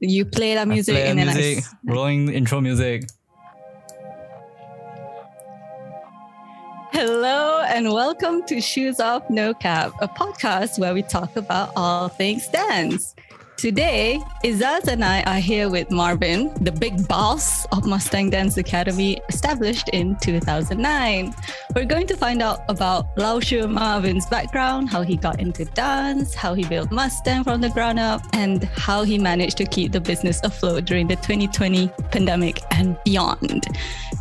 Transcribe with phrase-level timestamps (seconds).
[0.00, 1.92] You play that music play and then music, I.
[1.92, 3.02] rolling intro music.
[6.92, 12.06] Hello and welcome to Shoes Off No Cap, a podcast where we talk about all
[12.06, 13.16] things dance.
[13.58, 19.20] Today, Izaz and I are here with Marvin, the big boss of Mustang Dance Academy,
[19.28, 21.34] established in 2009.
[21.74, 26.54] We're going to find out about Laoshu Marvin's background, how he got into dance, how
[26.54, 30.40] he built Mustang from the ground up, and how he managed to keep the business
[30.44, 33.66] afloat during the 2020 pandemic and beyond.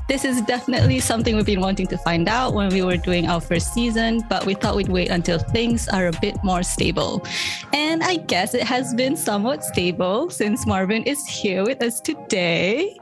[0.08, 3.42] This is definitely something we've been wanting to find out when we were doing our
[3.42, 7.28] first season, but we thought we'd wait until things are a bit more stable.
[7.74, 12.96] And I guess it has been somewhat stable since Marvin is here with us today.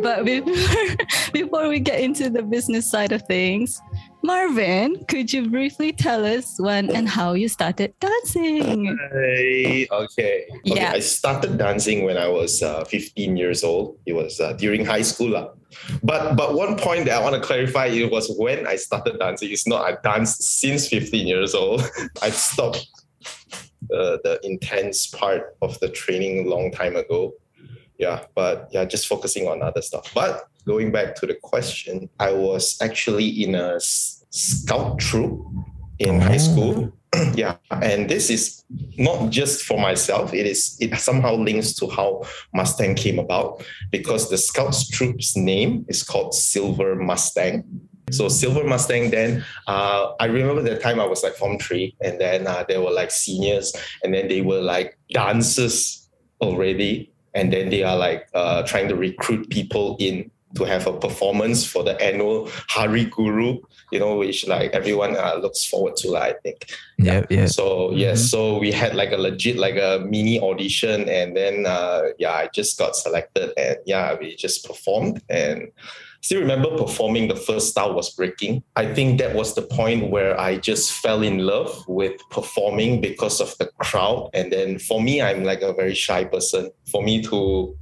[0.00, 0.56] But before,
[1.32, 3.82] before we get into the business side of things,
[4.24, 8.96] Marvin, could you briefly tell us when and how you started dancing?
[9.12, 10.48] Hey, okay.
[10.56, 10.80] okay.
[10.80, 10.92] Yeah.
[10.96, 13.98] I started dancing when I was uh, 15 years old.
[14.06, 15.36] It was uh, during high school.
[15.36, 15.52] lah.
[16.02, 19.52] But but one point that I want to clarify it was when I started dancing.
[19.52, 21.84] It's not I danced since 15 years old.
[22.22, 22.88] I stopped
[23.88, 27.32] the, the intense part of the training a long time ago.
[27.98, 30.12] Yeah, but yeah, just focusing on other stuff.
[30.14, 35.46] But going back to the question, I was actually in a scout troop
[35.98, 36.38] in high oh.
[36.38, 36.92] school.
[37.34, 38.64] yeah, and this is
[38.98, 40.34] not just for myself.
[40.34, 45.86] It is it somehow links to how Mustang came about because the Scouts troop's name
[45.88, 47.64] is called Silver Mustang.
[48.10, 49.10] So Silver Mustang.
[49.10, 52.80] Then uh, I remember the time I was like Form Three, and then uh, there
[52.80, 56.08] were like seniors, and then they were like dancers
[56.40, 60.98] already, and then they are like uh, trying to recruit people in to have a
[60.98, 63.58] performance for the annual Hari Guru,
[63.90, 66.70] you know, which like everyone uh, looks forward to, like, I think.
[66.98, 67.46] Yep, yeah.
[67.46, 72.02] So yes, so we had like a legit like a mini audition, and then uh,
[72.18, 75.68] yeah, I just got selected, and yeah, we just performed, and
[76.26, 77.28] still remember performing.
[77.28, 78.64] The first style was breaking.
[78.74, 83.40] I think that was the point where I just fell in love with performing because
[83.40, 86.70] of the crowd, and then for me, I'm like a very shy person.
[86.90, 87.76] For me to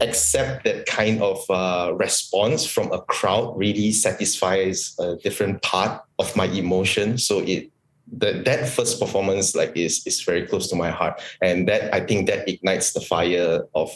[0.00, 6.34] accept that kind of uh, response from a crowd really satisfies a different part of
[6.36, 7.18] my emotion.
[7.18, 7.70] So it
[8.18, 12.00] that that first performance like is is very close to my heart, and that I
[12.06, 13.90] think that ignites the fire of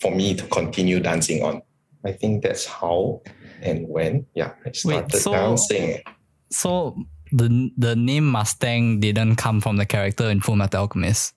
[0.00, 1.62] for me to continue dancing on.
[2.04, 3.22] I think that's how
[3.62, 6.00] and when yeah I started so- dancing.
[6.50, 6.96] So
[7.32, 11.34] the the name Mustang didn't come from the character in Full Metal Alchemist.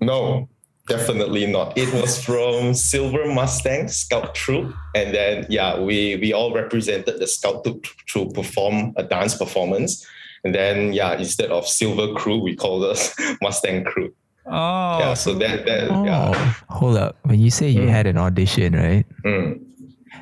[0.00, 0.48] No,
[0.86, 1.76] definitely not.
[1.76, 7.26] It was from Silver Mustang Scout Troop, and then yeah, we we all represented the
[7.26, 10.06] Scout Troop to perform a dance performance,
[10.44, 13.12] and then yeah, instead of Silver Crew, we called us
[13.42, 14.12] Mustang Crew.
[14.46, 16.54] Oh, yeah, so that that Oh, yeah.
[16.70, 17.16] hold up.
[17.24, 17.90] When you say you Mm.
[17.90, 19.04] had an audition, right?
[19.24, 19.58] Mm.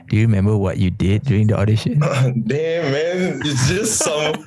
[0.08, 1.98] Do you remember what you did during the audition?
[2.46, 4.46] Damn man, it's just some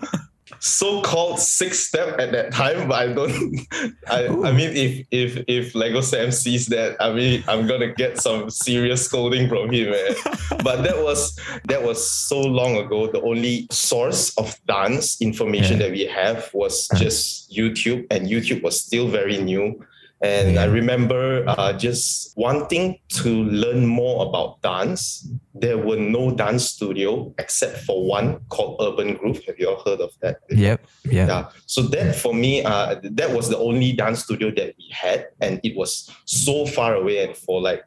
[0.59, 3.59] so-called six step at that time, but I don't.
[4.09, 8.19] I, I mean, if if if Lego Sam sees that, I mean, I'm gonna get
[8.19, 10.15] some serious scolding from him, man.
[10.63, 13.07] but that was that was so long ago.
[13.07, 15.87] The only source of dance information Yeah.
[15.87, 19.83] that we have was just YouTube, and YouTube was still very new.
[20.21, 25.29] And I remember uh, just wanting to learn more about dance.
[25.53, 29.43] There were no dance studio except for one called Urban Groove.
[29.45, 30.39] Have you all heard of that?
[30.49, 31.27] yep, yep.
[31.27, 31.49] Yeah.
[31.67, 35.59] So that for me, uh, that was the only dance studio that we had, and
[35.63, 37.23] it was so far away.
[37.23, 37.83] And for like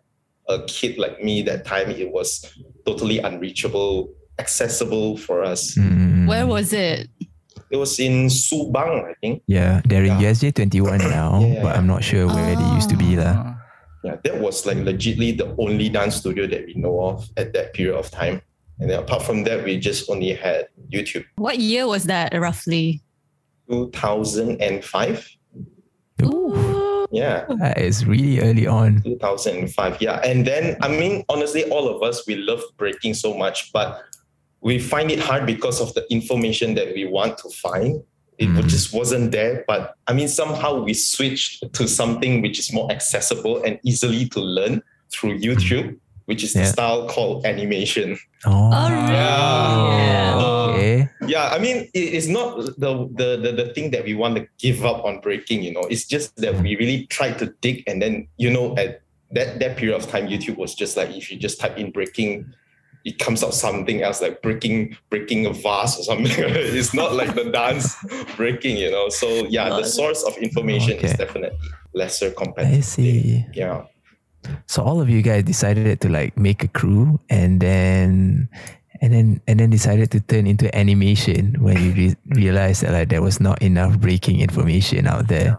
[0.49, 2.47] a kid like me, that time it was
[2.87, 5.75] totally unreachable, accessible for us.
[5.75, 7.09] Mm, Where was it?
[7.71, 9.43] It was in Subang, I think.
[9.47, 10.31] Yeah, they're in Yeah.
[10.33, 11.63] USJ 21 now, Yeah.
[11.63, 13.17] but I'm not sure where they used to be.
[13.17, 13.31] lah.
[13.31, 13.55] Uh,
[14.03, 17.75] Yeah, that was like legitly the only dance studio that we know of at that
[17.77, 18.41] period of time.
[18.81, 21.29] And then apart from that, we just only had YouTube.
[21.37, 23.05] What year was that roughly?
[23.69, 25.29] 2005.
[26.25, 27.07] Ooh.
[27.13, 27.45] Yeah.
[27.61, 29.03] That is really early on.
[29.05, 33.73] 2005 yeah and then i mean honestly all of us we love breaking so much
[33.73, 34.01] but
[34.63, 38.03] we find it hard because of the information that we want to find
[38.39, 38.69] it Mhm.
[38.69, 43.63] just wasn't there but i mean somehow we switched to something which is more accessible
[43.65, 45.97] and easily to learn through youtube
[46.27, 48.17] which is the style called animation
[48.47, 49.13] Oh, Oh, really?
[49.13, 50.41] Yeah.
[50.71, 51.09] okay.
[51.27, 52.91] yeah i mean it- it's not the,
[53.21, 56.07] the the the thing that we want to give up on breaking you know it's
[56.15, 59.03] just that we really tried to dig and then you know at
[59.37, 62.31] that that period of time youtube was just like if you just type in breaking
[63.05, 66.33] it comes out something else like breaking breaking a vase or something.
[66.81, 67.97] It's not like the dance
[68.37, 69.09] breaking you know?
[69.09, 71.57] So yeah the source of information is definitely
[71.95, 73.47] lesser compared I see.
[73.55, 73.85] yeah.
[74.67, 78.49] So all of you guys decided to like make a crew and then
[79.01, 83.09] and then and then decided to turn into animation when you re- realized that like
[83.09, 85.57] there was not enough breaking information out there.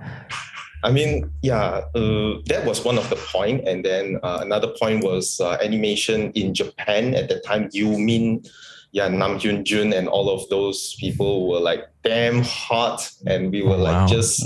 [0.84, 5.04] I mean, yeah, uh, that was one of the point, and then uh, another point
[5.04, 7.70] was uh, animation in Japan at the time.
[7.72, 8.44] You mean,
[8.92, 13.62] yeah, Nam Hyun Jun and all of those people were like damn hot, and we
[13.62, 14.02] were Wow.
[14.06, 14.44] like just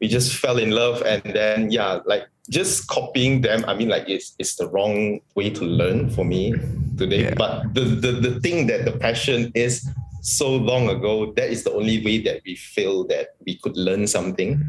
[0.00, 3.64] we just fell in love, and then yeah, like just copying them.
[3.66, 6.52] I mean, like it's it's the wrong way to learn for me
[6.98, 7.24] today.
[7.24, 7.34] Yeah.
[7.36, 9.88] But the, the the thing that the passion is
[10.20, 14.06] so long ago, that is the only way that we feel that we could learn
[14.06, 14.60] something.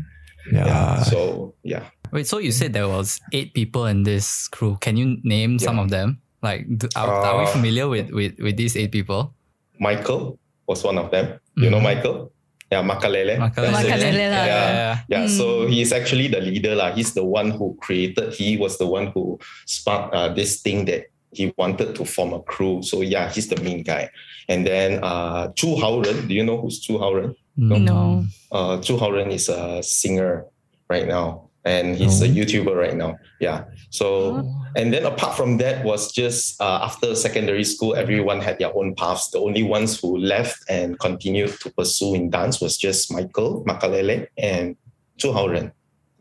[0.52, 0.66] Yeah.
[0.68, 1.04] Yeah.
[1.04, 1.84] So yeah.
[2.12, 4.78] Wait, so you said there was eight people in this crew.
[4.80, 6.22] Can you name some of them?
[6.42, 9.34] Like, do, are, are we Uh, familiar with, with with these eight people?
[9.80, 10.38] Michael
[10.68, 11.40] was one of them.
[11.58, 11.80] You know.
[11.82, 12.32] Michael?
[12.72, 13.38] Yeah, Makalele.
[13.38, 13.74] Makalele.
[13.74, 14.46] Makalele lah.
[14.46, 15.00] Yeah.
[15.10, 15.74] Yeah, so Mm.
[15.74, 16.74] he's actually the leader.
[16.76, 16.94] lah.
[16.94, 21.06] He's the one who created, he was the one who sparked uh, this thing that
[21.32, 22.82] he wanted to form a crew.
[22.82, 24.10] So yeah, he's the main guy.
[24.50, 27.36] And then uh, Chu Haoren, do you know who's Chu Haoren?
[27.58, 28.26] No.
[28.52, 30.46] Uh, Chu Haoren is a singer
[30.90, 31.50] right now.
[31.66, 32.30] And he's a Oh.
[32.30, 33.18] YouTuber right now.
[33.42, 33.66] Yeah.
[33.90, 38.70] So and then apart from that was just uh, after secondary school, everyone had their
[38.78, 39.32] own paths.
[39.32, 44.28] The only ones who left and continued to pursue in dance was just Michael Makalele
[44.38, 44.78] and
[45.18, 45.72] Chu Haoren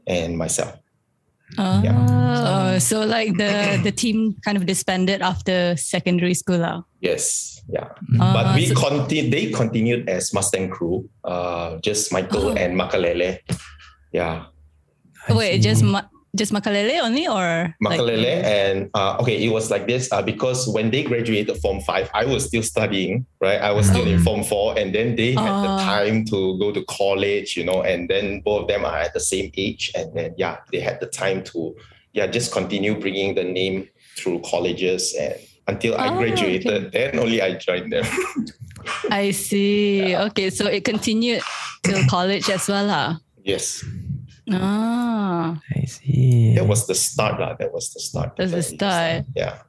[0.06, 0.80] and myself.
[1.58, 2.78] Oh, Yeah.
[2.80, 6.56] so like the the team kind of disbanded after secondary school.
[6.58, 6.88] lah.
[7.04, 7.88] Yes, yeah.
[8.20, 9.30] Ah, But we so- continue.
[9.30, 11.08] They continued as Mustang crew.
[11.24, 12.54] Uh, just Michael Oh.
[12.54, 13.38] and Makalele.
[14.12, 14.46] Yeah,
[15.28, 15.68] I wait, see.
[15.68, 16.06] just ma-
[16.36, 20.68] just Makalele only or like- Makalele and uh, okay, it was like this uh, because
[20.68, 23.60] when they graduated Form Five, I was still studying, right?
[23.60, 24.24] I was still in Mhm.
[24.24, 25.82] Form Four, and then they had the Ah.
[25.84, 29.20] time to go to college, you know, and then both of them are at the
[29.20, 31.74] same age, and then yeah, they had the time to
[32.12, 35.34] yeah just continue bringing the name through colleges and
[35.66, 38.04] until I Ah, graduated, then only I joined them.
[39.10, 40.14] I see.
[40.30, 41.42] Okay, so it continued
[41.82, 42.84] till college as well.
[42.86, 43.16] lah.
[43.44, 43.84] yes,
[44.52, 46.52] Ah, I see.
[46.54, 47.56] that was the start, lah.
[47.56, 48.36] That was the start.
[48.36, 49.24] That's the start.
[49.34, 49.64] Yeah.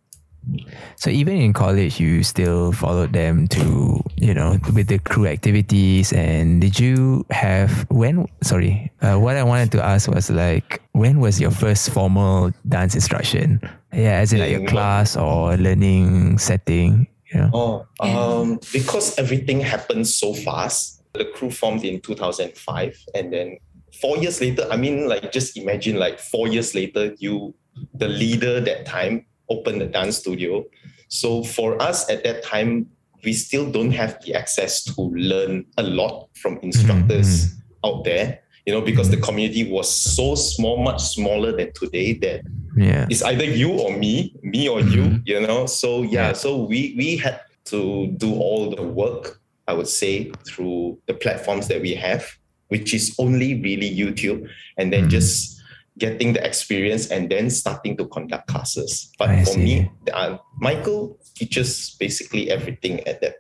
[1.00, 6.14] So even in college, you still followed them to, you know, with the crew activities.
[6.14, 8.28] And did you have when?
[8.44, 12.94] Sorry, uh, what I wanted to ask was like, when was your first formal dance
[12.94, 13.58] instruction?
[13.96, 17.08] Yeah, as in like your class or learning setting.
[17.32, 17.50] You know.
[17.54, 21.02] Oh, um, because everything happened so fast.
[21.14, 23.58] The crew formed in 2005, and then
[24.02, 24.68] four years later.
[24.70, 27.56] I mean, like just imagine, like four years later, you,
[27.94, 30.66] the leader that time, opened the dance studio.
[31.08, 32.88] So for us at that time,
[33.24, 37.54] we still don't have the access to learn a lot from instructors
[37.84, 38.42] out there.
[38.66, 42.42] You know, because the community was so small, much smaller than today that
[42.76, 43.08] Yeah.
[43.10, 45.22] it's either you or me, me or you, Mhm.
[45.26, 45.66] you know.
[45.66, 46.34] So yeah, Yeah.
[46.34, 47.40] so we we had
[47.72, 52.26] to do all the work, I would say, through the platforms that we have,
[52.68, 55.10] which is only really YouTube, and then Mhm.
[55.18, 55.56] just
[55.98, 59.10] getting the experience and then starting to conduct classes.
[59.18, 63.36] But I for me, uh, Michael teaches basically everything at that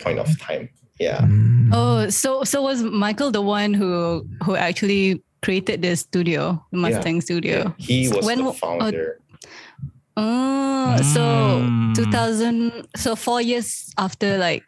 [0.00, 0.68] point of time.
[1.00, 1.22] Yeah.
[1.24, 1.70] Mm.
[1.72, 7.20] Oh, so so was Michael the one who who actually created the studio, the Mustang
[7.20, 7.74] studio?
[7.76, 9.20] He was When the w- oh, founder.
[10.16, 11.22] Oh, so
[11.60, 11.94] Mm.
[11.94, 14.62] 2000 so 4 years after like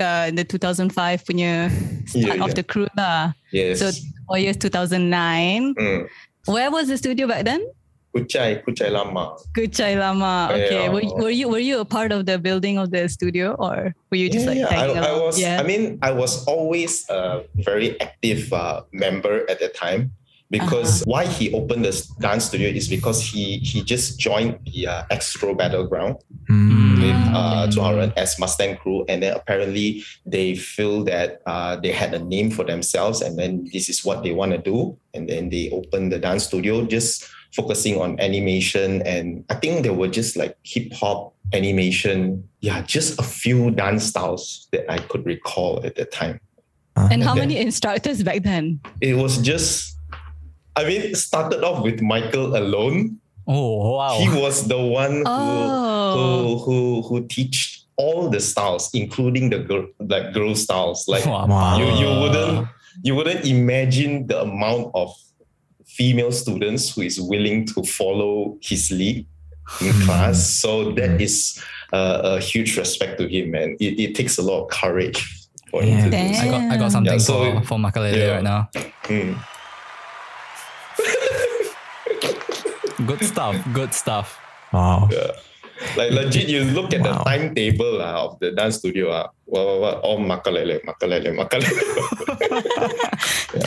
[0.00, 1.68] uh, the 2005 punya
[2.06, 3.34] start Yeah, of the crew lah.
[3.52, 3.82] yes.
[3.82, 3.90] So
[4.30, 5.74] 4 years 2009.
[5.74, 6.06] Mm.
[6.46, 7.60] Where was the studio back then?
[8.14, 9.36] Kuchai, Kuchai Lama.
[9.56, 10.48] Kuchai Lama.
[10.50, 10.84] Okay.
[10.84, 10.88] Yeah.
[10.88, 14.16] Were, were you were you a part of the building of the studio or were
[14.16, 15.38] you just like I, tagging I was.
[15.40, 15.60] yeah.
[15.60, 20.10] I mean, I was always a very active uh, member at that time
[20.50, 21.10] because Uh-huh.
[21.12, 25.54] why he opened the dance studio is because he he just joined the uh, Astro
[25.54, 26.16] Battleground
[26.50, 26.98] Mm.
[26.98, 31.92] with uh, Chu Haoren as Mustang crew, and then apparently they feel that uh, they
[31.94, 35.30] had a name for themselves, and then this is what they want to do, and
[35.30, 40.08] then they opened the dance studio just focusing on animation, and I think there were
[40.08, 45.84] just like hip hop animation, yeah, just a few dance styles that I could recall
[45.84, 46.40] at that time.
[46.96, 47.40] Uh, and how Okay.
[47.40, 48.80] many instructors back then?
[49.00, 49.96] It was just,
[50.76, 53.18] I mean, started off with Michael alone.
[53.48, 54.18] Oh wow!
[54.20, 56.14] He was the one who Oh.
[56.14, 61.08] who who who teach all the styles, including the girl like girl styles.
[61.08, 61.78] Like Wow.
[61.78, 62.68] you you wouldn't
[63.02, 65.10] you wouldn't imagine the amount of
[66.00, 69.26] female students who is willing to follow his lead
[69.84, 70.40] in class.
[70.62, 71.60] So that is
[71.92, 73.76] uh, a huge respect to him, man.
[73.78, 75.20] It, it takes a lot of courage
[75.70, 76.34] for him to do Damn.
[76.34, 76.40] so.
[76.40, 78.34] I got I got something Yeah, so- for for Makalele Yeah.
[78.40, 78.70] right now.
[79.12, 79.36] Mm.
[83.06, 83.54] Good stuff.
[83.76, 84.38] Good stuff.
[84.72, 85.08] Wow.
[85.12, 85.32] Yeah.
[85.96, 87.18] Like legit, you look at Wow.
[87.18, 91.80] the timetable uh, of the dance studio, uh, what, what, what, all makalele, makalele, makalele.
[93.50, 93.66] Uh,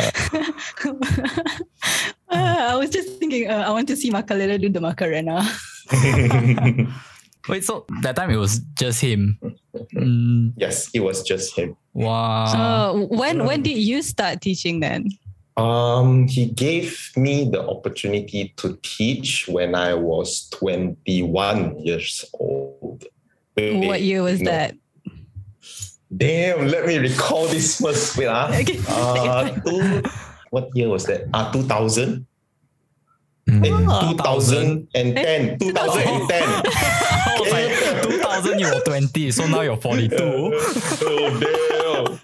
[2.72, 5.42] I was just thinking, uh, I want to see Makalele do the Macarena.
[7.50, 9.38] Wait, so that time it was just him.
[9.94, 11.76] Mm, yes, it was just him.
[11.94, 12.46] wow.
[12.48, 15.10] So when when did you start teaching then?
[15.56, 23.06] Um, he gave me the opportunity to teach when I was 21 years old.
[23.56, 24.50] Wait, What year was no.
[24.50, 24.74] that?
[26.16, 28.18] Damn, let me recall this first.
[28.18, 28.50] Wait, ah.
[28.54, 28.80] Okay.
[28.88, 30.02] Uh, two,
[30.54, 31.26] what year was that?
[31.34, 32.26] Ah, 2000?
[33.50, 33.66] Mm.
[33.66, 34.14] Eh, Oh.
[34.14, 35.58] 2010.
[35.58, 36.44] 2010.
[37.26, 37.74] I was like,
[38.06, 40.14] 2000, you were 20, so now you're 42.
[40.22, 42.20] oh, damn.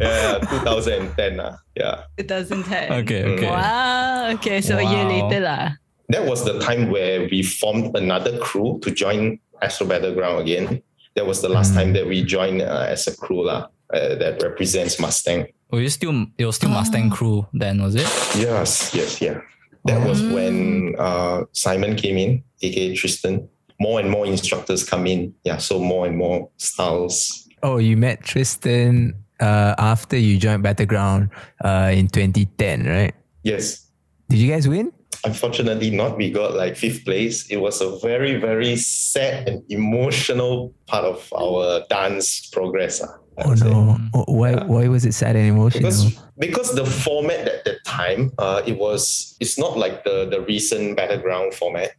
[0.00, 1.40] Yeah, 2010.
[1.40, 1.58] ah.
[1.76, 2.06] Yeah.
[2.18, 2.92] 2010.
[3.04, 3.50] Okay, okay.
[3.50, 4.30] Wow.
[4.38, 5.74] Okay, so a year later lah.
[6.10, 10.82] That was the time where we formed another crew to join Astro Battleground again.
[11.14, 11.76] That was the last Mm.
[11.78, 15.46] time that we joined uh, as a crew lah, uh, that represents Mustang.
[15.74, 18.06] Were you still, it was still Mustang crew then, was it?
[18.38, 19.40] Yes, yes, yeah.
[19.86, 20.32] That was Mm.
[20.32, 23.48] when uh, Simon came in, aka Tristan.
[23.80, 25.34] More and more instructors come in.
[25.42, 27.48] Yeah, so more and more styles.
[27.64, 31.30] Oh, you met Tristan uh, after you joined Battleground
[31.64, 33.14] uh, in 2010, right?
[33.42, 33.90] Yes.
[34.28, 34.92] Did you guys win?
[35.24, 36.16] Unfortunately, not.
[36.16, 37.50] We got like fifth place.
[37.50, 43.02] It was a very, very sad and emotional part of our dance progress.
[43.02, 43.98] ah, I Oh no!
[44.14, 44.50] Oh, why?
[44.52, 44.64] Yeah.
[44.64, 45.90] Why was it sad and emotional?
[45.90, 50.40] because because the format at that time uh, it was it's not like the the
[50.42, 51.92] recent battleground format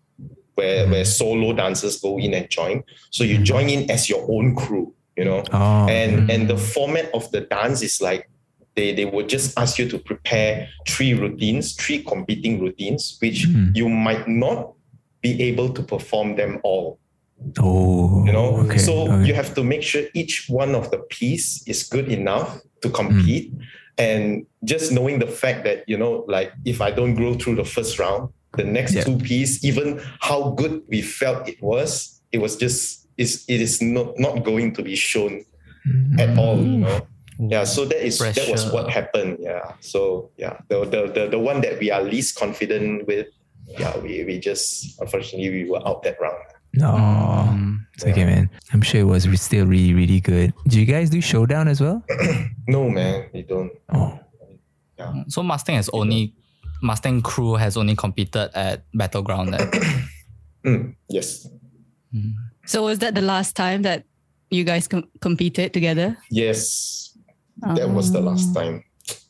[0.55, 0.91] where mm-hmm.
[0.91, 3.43] where solo dancers go in and join so you mm-hmm.
[3.43, 6.31] join in as your own crew you know oh, and mm-hmm.
[6.31, 8.29] and the format of the dance is like
[8.75, 13.87] they they would just ask you to prepare three routines three competing routines which you
[13.87, 14.73] might not
[15.21, 16.99] be able to perform them all
[17.59, 18.57] oh, you know?
[18.57, 19.25] okay, so okay.
[19.25, 22.95] you have to make sure each one of the piece is good enough to hmm.
[22.95, 23.53] compete.
[23.97, 27.63] And just knowing the fact that you know like if i don't grow through the
[27.63, 29.03] first round the next Yeah.
[29.03, 33.81] two piece even how good we felt it was it was just is it is
[33.81, 35.45] not not going to be shown
[35.85, 36.19] hmm.
[36.19, 37.07] at all you know?
[37.39, 39.75] Yeah so that is that was what happened yeah.
[39.79, 43.27] So yeah the, the the the one that we are least confident with
[43.67, 46.39] yeah we, we just unfortunately we were out that round
[46.77, 48.49] No, Um, it's okay, man.
[48.73, 50.53] I'm sure it was re- still really, really good.
[50.67, 52.03] Do you guys do showdown as well?
[52.67, 54.19] no man we don't Oh,
[54.99, 55.23] yeah.
[55.27, 56.33] so Mustang has only,
[56.81, 59.71] Mustang crew has only competed at Battleground then.
[60.65, 61.45] Mm, yes
[62.65, 64.03] So was that the last time that
[64.49, 66.17] you guys com- competed together?
[66.31, 67.15] Yes,
[67.75, 68.83] that was the Um, last time.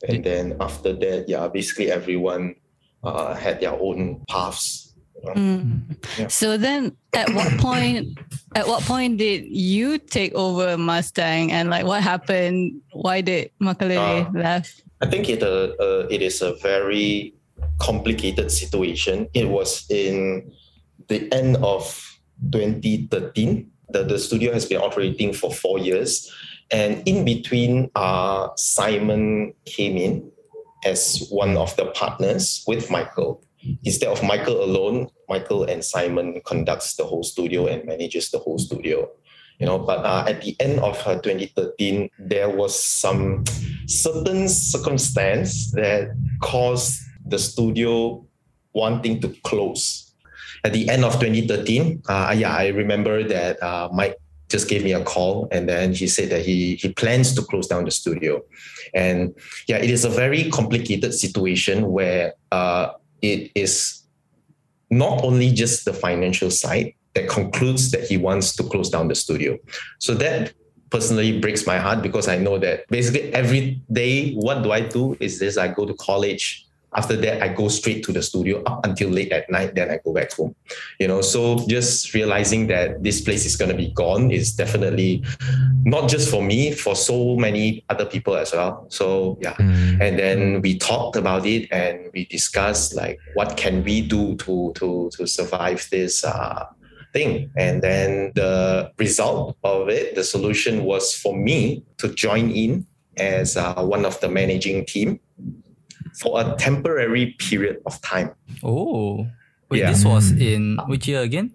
[0.08, 2.56] And then after that, yeah, basically everyone
[3.04, 4.85] uh, had their own paths.
[5.16, 5.34] You know.
[5.34, 5.98] Mm.
[6.18, 6.28] Yeah.
[6.28, 8.18] So then, at what point?
[8.56, 12.82] At what point did you take over Mustang, and like what happened?
[12.92, 14.84] Why did Makalele Uh, left?
[15.02, 17.34] I think it uh, uh, it is a very
[17.80, 19.28] complicated situation.
[19.34, 20.52] It was in
[21.08, 21.86] the end of
[22.52, 23.70] 2013.
[23.90, 26.32] The, the studio has been operating for four years.
[26.72, 30.32] And in between, uh, Simon came in
[30.84, 33.45] as one of the partners with Michael.
[33.84, 38.58] Instead of Michael alone, Michael and Simon conducts the whole studio and manages the whole
[38.58, 39.10] studio.
[39.60, 43.46] You know, but uh, at the end of uh, 2013, there was some
[43.88, 46.10] certain circumstance that
[46.42, 48.26] caused the studio
[48.74, 50.14] wanting to close.
[50.64, 54.18] At the end of 2013, uh, yeah, I remember that uh, Mike
[54.50, 57.68] just gave me a call and then he said that he he plans to close
[57.68, 58.42] down the studio.
[58.94, 59.34] And
[59.68, 62.92] yeah, it is a very complicated situation where uh,
[63.34, 64.04] it is
[64.90, 69.16] not only just the financial side that concludes that he wants to close down the
[69.16, 69.58] studio.
[70.00, 70.54] So that
[70.90, 75.18] personally breaks my heart because I know that basically every day, what do I do
[75.20, 76.65] is this I go to college.
[76.96, 79.76] After that, I go straight to the studio up until late at night.
[79.76, 80.56] Then I go back home.
[81.00, 85.24] You know, so just realizing that this place is going to be gone is definitely
[85.84, 88.86] not just for me, for so many other people as well.
[88.90, 90.02] So yeah, Mm.
[90.02, 94.72] and then we talked about it and we discussed like what can we do to
[94.76, 96.66] to to survive this uh,
[97.14, 102.86] thing and then the result of it the solution was for me to join in
[103.18, 105.20] as uh, one of the managing team
[106.20, 108.32] for a temporary period of time
[108.64, 109.28] Oh.
[109.70, 109.90] Wait, Yeah.
[109.92, 110.42] this was Mm.
[110.42, 111.52] in which year again?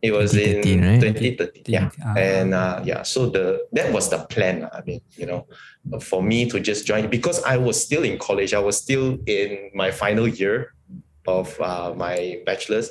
[0.00, 1.00] it was 2013, in right?
[1.02, 2.14] 2013 yeah Ah.
[2.14, 5.42] and uh, yeah so the that was the plan i mean you know
[5.98, 9.70] for me to just join because i was still in college i was still in
[9.74, 10.70] my final year
[11.28, 12.88] of uh, my bachelor's.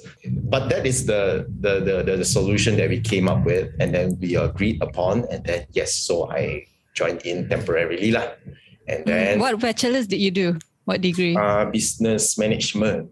[0.54, 3.90] But that is the, the the the the solution that we came up with, and
[3.96, 8.38] then we agreed upon, and then yes, so I joined in temporarily lah,
[8.86, 10.48] and then What bachelor's did you do?
[10.88, 11.36] What degree?
[11.36, 13.12] uh, business management.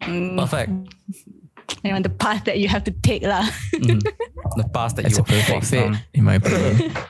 [0.00, 0.72] Mm, Perfect.
[1.84, 3.44] you know, the path that you have to take lah.
[3.76, 4.00] Mhm.
[4.52, 5.72] The path that That's you a perfect forced
[6.12, 6.92] in my opinion.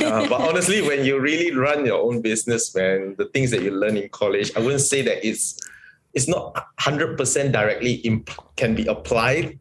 [0.00, 3.70] Uh, but honestly, when you really run your own business, man, the things that you
[3.70, 5.60] learn in college, I wouldn't say that it's
[6.16, 9.60] it's not hundred percent directly imp- can be applied.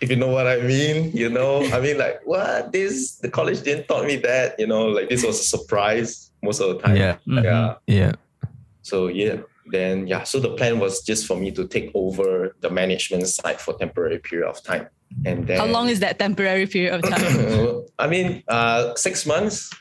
[0.00, 3.62] If you know what I mean, you know, I mean, like what this the college
[3.66, 6.96] didn't taught me that, you know, like this was a surprise most of the time.
[6.96, 7.16] Yeah.
[7.26, 7.44] Mhm.
[7.44, 7.74] yeah.
[7.86, 8.12] Yeah.
[8.82, 9.36] So yeah,
[9.72, 13.58] then yeah, so the plan was just for me to take over the management side
[13.60, 14.88] for temporary period of time,
[15.24, 17.82] and then How long is that temporary period of time?
[17.98, 19.72] I mean, uh, six months.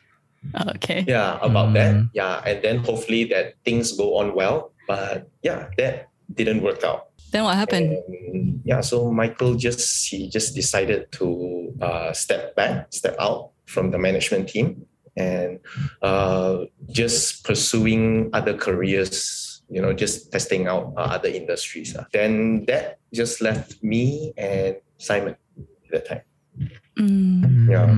[0.75, 1.03] okay.
[1.07, 1.95] Yeah, about that.
[1.95, 2.09] Mm.
[2.13, 4.71] Yeah, and then hopefully that things go on well.
[4.87, 7.07] But yeah, that didn't work out.
[7.31, 7.97] Then what happened?
[8.07, 13.91] And yeah, so Michael just he just decided to uh, step back, step out from
[13.91, 15.59] the management team, and
[16.01, 19.49] uh, just pursuing other careers.
[19.69, 21.95] You know, just testing out uh, other industries.
[21.97, 22.05] ah.
[22.13, 26.21] Then that just left me and Simon at that time.
[26.99, 27.69] Mm.
[27.71, 27.89] Yeah.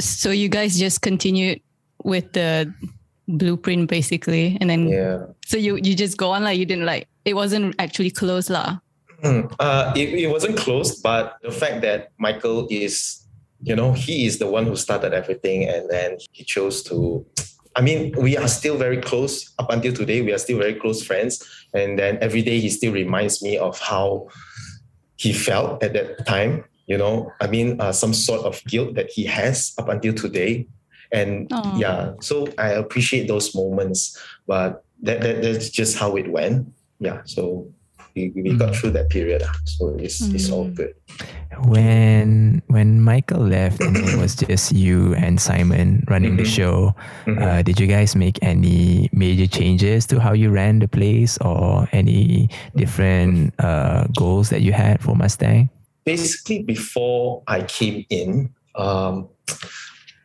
[0.00, 1.62] So you guys just continued
[2.04, 2.74] with the
[3.28, 5.32] blueprint basically, and then Yeah.
[5.46, 8.82] so you you just go on like you didn't like it wasn't actually closed lah.
[9.22, 9.46] Hmm.
[9.62, 13.21] Uh, it, it wasn't closed, but the fact that Michael is,
[13.62, 17.24] you know, he is the one who started everything, and then he chose to.
[17.74, 20.20] I mean, we are still very close up until today.
[20.20, 21.42] We are still very close friends,
[21.72, 24.28] and then every day he still reminds me of how
[25.16, 26.64] he felt at that time.
[26.86, 30.66] You know, I mean, uh, some sort of guilt that he has up until today,
[31.12, 31.78] and Aw.
[31.78, 34.18] yeah, so I appreciate those moments.
[34.46, 36.66] But that, that that's just how it went.
[36.98, 37.70] Yeah, so
[38.14, 39.42] we, we got through that period.
[39.44, 39.52] ah.
[39.64, 40.74] So it's it's all Mm.
[40.74, 40.94] good.
[41.68, 46.56] When when Michael left and it was just you and Simon running the Mhm.
[46.58, 46.94] show,
[47.26, 47.38] Mhm.
[47.42, 51.88] uh, did you guys make any major changes to how you ran the place or
[51.92, 55.68] any different uh, goals that you had for Mustang?
[56.04, 59.28] Basically, before I came in, um,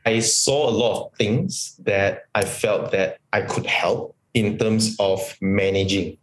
[0.06, 4.96] I saw a lot of things that I felt that I could help in terms
[5.00, 6.18] of managing.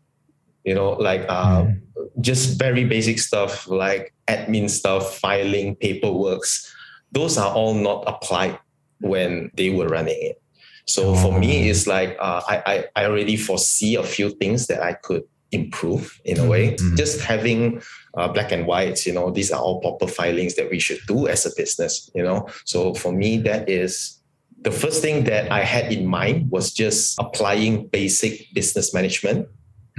[0.64, 1.80] You know, like uh, Mm.
[2.20, 6.66] just very basic stuff like admin stuff, filing, paperworks.
[7.12, 8.58] Those are all not applied
[9.00, 10.40] when they were running it.
[10.86, 11.70] So for me, Oh.
[11.70, 15.22] it's like uh, I, I I already foresee a few things that I could
[15.52, 16.74] improve in a way.
[16.74, 16.96] Mhm.
[16.96, 17.80] Just having
[18.16, 21.26] uh, black and whites, you know, these are all proper filings that we should do
[21.28, 22.10] as a business.
[22.14, 24.20] You know, so for me, that is
[24.62, 29.48] the first thing that I had in mind was just applying basic business management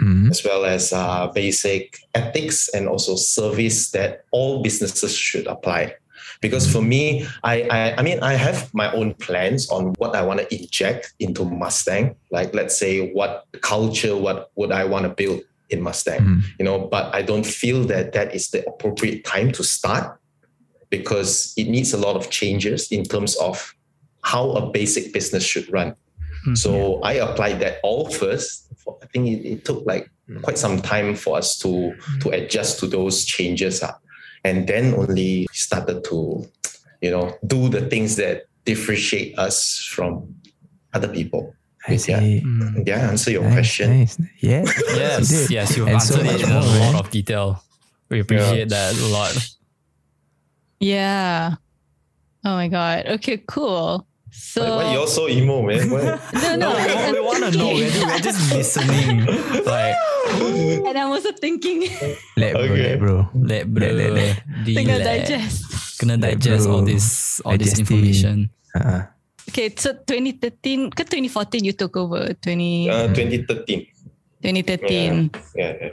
[0.02, 0.30] Mm.
[0.30, 5.96] as well as uh, basic ethics and also service that all businesses should apply.
[6.42, 10.22] Because for me, I, I I mean I have my own plans on what I
[10.22, 12.16] want to inject into Mustang.
[12.30, 16.42] Like let's say what culture, what would I want to build in Mustang, Mm.
[16.60, 16.78] you know.
[16.92, 20.20] But I don't feel that that is the appropriate time to start
[20.90, 23.74] because it needs a lot of changes in terms of
[24.22, 25.96] how a basic business should run.
[26.46, 26.58] Mhm.
[26.58, 28.65] So I applied that all first.
[28.86, 30.10] For, I think it, it took like
[30.42, 33.98] quite some time for us to to adjust to those changes, ah.
[34.46, 36.48] and then only started to,
[37.02, 40.36] you know, do the things that differentiate us from
[40.94, 41.54] other people.
[41.88, 42.20] I Yeah.
[42.42, 42.88] Mm.
[42.88, 44.00] Yeah, answer your Nice, question.
[44.00, 44.18] nice.
[44.40, 44.64] Yeah.
[44.98, 47.62] Yes, you yes, you've And so answered much it in a more, lot of detail.
[48.10, 49.34] We appreciate that a lot.
[50.80, 51.56] Yeah.
[52.44, 53.06] Oh my god.
[53.08, 54.08] Okay, cool.
[54.36, 55.90] So Why, why you're so emo, man?
[55.92, 56.16] Why?
[56.34, 57.76] no, no, we, we want to know.
[57.76, 59.26] We're, ju- we're just listening.
[59.68, 59.96] Like,
[60.88, 61.88] and I'm also thinking,
[62.38, 62.84] Let bro, Okay.
[62.84, 63.16] let bro.
[63.36, 64.34] let bro, Let, let, let.
[64.64, 65.04] thinking let.
[65.04, 66.00] digest.
[66.00, 68.50] Kena Let digest all this, all this information.
[68.76, 69.08] Uh-uh.
[69.50, 73.88] Okay, so 2013, ke 2014 you took over 20, Uh, 2013.
[74.42, 75.32] 2013.
[75.56, 75.90] Yeah, yeah.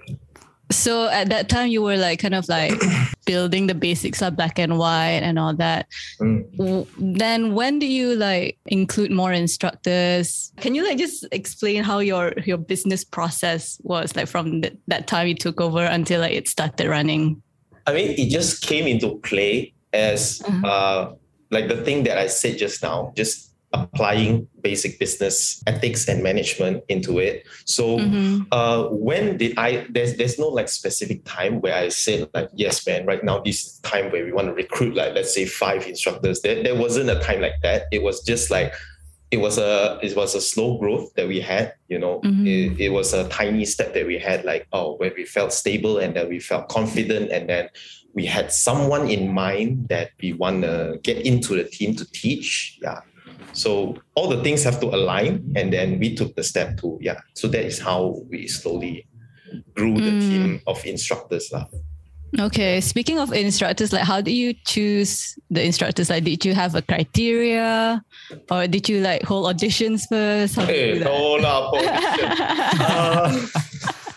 [0.73, 2.73] So at that time you were like kind of like
[3.27, 5.87] building the basics of black and white and all that.
[6.21, 6.87] Mm.
[6.99, 10.53] Then when do you like include more instructors?
[10.59, 15.07] Can you like just explain how your your business process was like from th- that
[15.07, 17.43] time you took over until like it started running?
[17.87, 20.65] I mean, it just came into play as Mhm.
[20.65, 21.13] uh,
[21.51, 26.83] like the thing that I said just now, just applying basic business ethics and management
[26.89, 27.47] into it.
[27.65, 28.47] So Mhm.
[28.53, 29.87] uh, when did I?
[29.91, 33.07] There's there's no like specific time where I said like yes, man.
[33.07, 36.41] Right now, this is time where we want to recruit like let's say five instructors.
[36.43, 37.85] There there wasn't a time like that.
[37.93, 38.73] It was just like
[39.31, 41.73] it was a it was a slow growth that we had.
[41.89, 42.47] You know, Mhm.
[42.47, 44.45] it, it was a tiny step that we had.
[44.45, 47.69] Like oh, when we felt stable and then we felt confident, and then
[48.15, 52.79] we had someone in mind that we want to get into the team to teach.
[52.83, 53.01] Yeah.
[53.53, 57.21] So all the things have to align, and then we took the step to yeah.
[57.35, 59.07] So that is how we slowly
[59.75, 60.21] grew the Mm.
[60.29, 61.53] team of instructors.
[62.41, 62.81] Okay.
[62.81, 66.09] Speaking of instructors, like how do you choose the instructors?
[66.09, 68.03] Like, did you have a criteria,
[68.51, 70.57] or did you like hold auditions first?
[70.57, 73.47] How Hey, no lah, uh,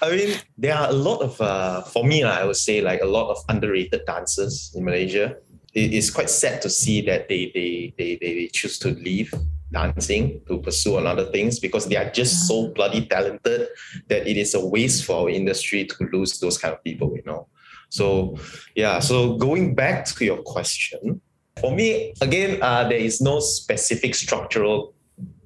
[0.02, 3.06] I mean, there are a lot of, uh, for me, I would say, like a
[3.06, 5.36] lot of underrated dancers in Malaysia.
[5.76, 9.34] It is quite sad to see that they they they they, they choose to leave
[9.72, 13.68] dancing to pursue another things because they are just so bloody talented
[14.08, 17.14] that it is a waste for our industry to lose those kind of people.
[17.16, 17.48] You know.
[17.90, 18.38] So
[18.76, 19.00] yeah.
[19.00, 21.22] So going back to your question,
[21.60, 24.94] for me, again, uh, there is no specific structural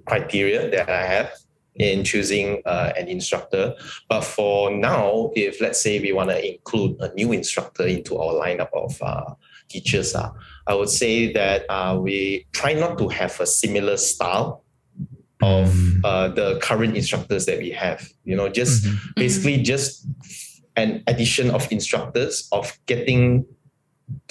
[0.06, 1.32] criteria that I have
[1.76, 3.74] in choosing uh, an instructor.
[4.10, 8.34] But for now, if let's say we want to include a new instructor into our
[8.34, 9.34] lineup of uh,
[9.70, 10.32] teachers, uh,
[10.68, 14.64] I would say that uh, we try not to have a similar style
[15.42, 16.02] of Mm.
[16.04, 18.10] uh, the current instructors that we have.
[18.26, 19.16] You know, just Mhm.
[19.16, 20.06] basically just
[20.76, 23.46] an addition of instructors of getting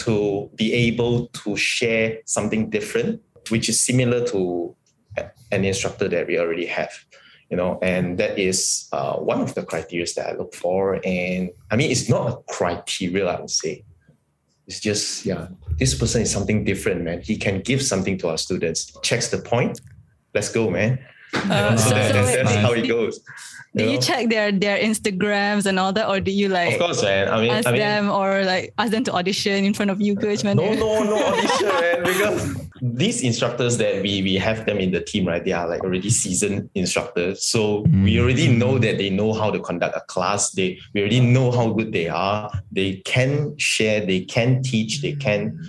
[0.05, 3.21] to be able to share something different,
[3.51, 4.75] which is similar to
[5.51, 6.93] an instructor that we already have.
[7.51, 11.01] You know, and that is uh, one of the criteria that I look for.
[11.05, 13.85] And I mean, it's not a criteria, I would say.
[14.69, 17.23] It's just, yeah, this person is something different, man.
[17.23, 18.93] He can give something to our students.
[19.03, 19.81] Checks the point.
[20.35, 20.99] Let's go, man.
[21.35, 22.65] Uh, so so- so that's, wait, that's nice.
[22.65, 23.21] how it goes.
[23.77, 24.01] Do you know?
[24.01, 27.29] check their their Instagrams and all that, or do you like Of course, man.
[27.29, 30.01] I mean, ask I mean, them or like ask them to audition in front of
[30.01, 30.43] you, coach?
[30.43, 30.57] Man?
[30.57, 32.03] No, no, no audition, man.
[32.03, 35.45] Because these instructors that we we have them in the team, right?
[35.45, 37.45] They are like already seasoned instructors.
[37.45, 38.21] So we Mm.
[38.21, 40.51] already know that they know how to conduct a class.
[40.53, 42.51] They we already know how good they are.
[42.73, 45.61] They can share, they can teach, they can,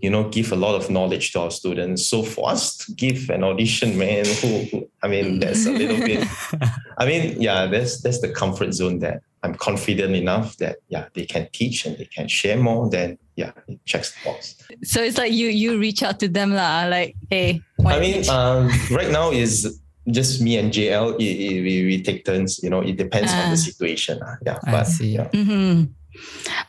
[0.00, 2.06] you know, give a lot of knowledge to our students.
[2.06, 5.96] So for us to give an audition, man, who, who I mean, that's a little
[5.98, 6.26] bit
[6.98, 11.24] I mean, yeah, that's that's the comfort zone that I'm confident enough that yeah, they
[11.24, 12.90] can teach and they can share more.
[12.90, 14.56] Then yeah, it checks the box.
[14.84, 17.62] So it's like you you reach out to them lah, like hey.
[17.86, 19.80] I mean, um, right now is
[20.10, 21.14] just me and JL.
[21.14, 22.60] i- i- we, we take turns.
[22.62, 23.68] You know, it depends on the Ah.
[23.70, 24.18] situation.
[24.22, 24.36] ah.
[24.46, 25.14] Yeah, I but see.
[25.16, 25.28] yeah.
[25.32, 25.84] hmm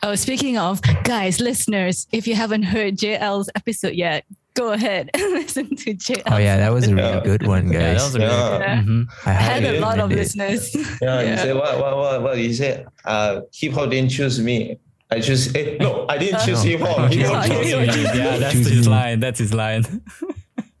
[0.02, 5.32] Oh, speaking of guys, listeners, if you haven't heard JL's episode yet, go ahead and
[5.32, 6.22] listen to JL.
[6.26, 7.20] Oh yeah, that was a really Yeah.
[7.20, 8.04] good one, Yeah, that guys.
[8.04, 8.58] was really Yeah.
[8.58, 8.86] good.
[8.88, 9.06] Mhm.
[9.26, 10.74] I I had a lot of recommend listeners.
[11.02, 11.36] Yeah, you Yeah.
[11.42, 12.86] say what what what what you said?
[13.04, 14.78] Uh, hip hop didn't choose me.
[15.10, 15.54] I choose.
[15.54, 16.70] Eh, no, I didn't choose No.
[16.70, 17.10] hip hop.
[17.12, 18.18] Hip hop Yeah, chose me.
[18.18, 19.20] yeah, that's his line.
[19.20, 19.84] That's his line.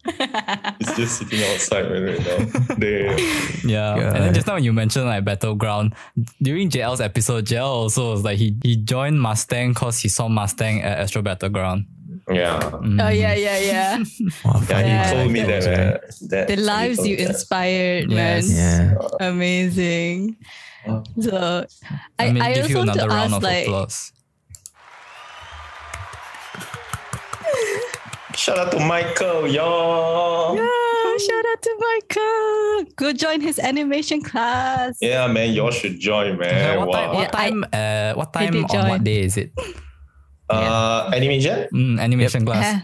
[0.80, 2.74] It's just sitting outside man, right now.
[2.78, 3.16] They,
[3.64, 3.94] Yeah.
[4.14, 5.94] And then just now when you mentioned like Battleground.
[6.42, 10.82] During JL's episode, JL also was like he, he joined Mustang because he saw Mustang
[10.82, 11.86] at Astro Battleground.
[12.30, 12.58] yeah.
[12.60, 13.00] Mm.
[13.04, 14.04] Oh yeah, yeah, yeah.
[14.44, 15.94] Wow, Yeah, Yeah, he told me that that.
[15.94, 17.28] Uh, that The lives you that.
[17.28, 18.42] inspired, man.
[18.44, 18.94] Yeah.
[19.20, 20.36] Amazing.
[21.20, 21.66] So
[22.18, 24.12] I, I mean, I also want to ask like applause.
[28.38, 29.66] Shout out to Michael, yo.
[30.54, 32.86] Yeah, shout out to Michael.
[32.94, 34.94] Go join his animation class.
[35.02, 36.86] Yeah, man, y'all should join, Uh, man.
[36.86, 37.14] what, time, wow.
[37.18, 37.58] what Yeah, I- time?
[37.66, 38.88] uh, what time on join.
[38.94, 39.50] what day is it?
[40.48, 41.66] Uh, animation?
[41.74, 42.62] Mm, animation class.
[42.62, 42.80] Yeah.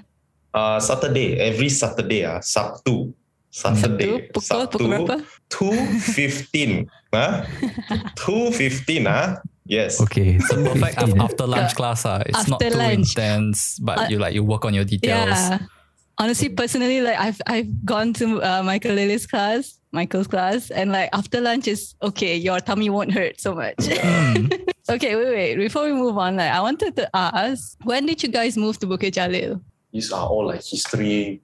[0.50, 3.14] Uh, Saturday, every Saturday, ah, Sabtu.
[3.54, 5.16] Saturday, Pukul, pukul berapa?
[5.54, 6.90] 2.15.
[7.14, 7.46] Huh?
[8.18, 9.38] 2.15, ah?
[9.66, 10.00] Yes.
[10.00, 10.38] Okay.
[10.40, 11.20] So perfect af- 15.
[11.20, 12.05] after lunch class.
[12.05, 12.22] Uh.
[12.27, 13.16] It's not After too lunch.
[13.16, 15.33] intense, but Uh, you like you work on your details.
[15.33, 15.59] Yeah.
[16.20, 21.09] Honestly, personally, like I've I've gone to uh, Michael Lily's class, Michael's class, and like
[21.16, 22.37] after lunch is okay.
[22.37, 23.83] Your tummy won't hurt so much.
[23.90, 24.46] Mm.
[24.94, 25.55] okay, wait, wait.
[25.59, 28.87] Before we move on, like I wanted to ask, when did you guys move to
[28.87, 29.59] Bukit Jalil?
[29.90, 31.40] These are all like history.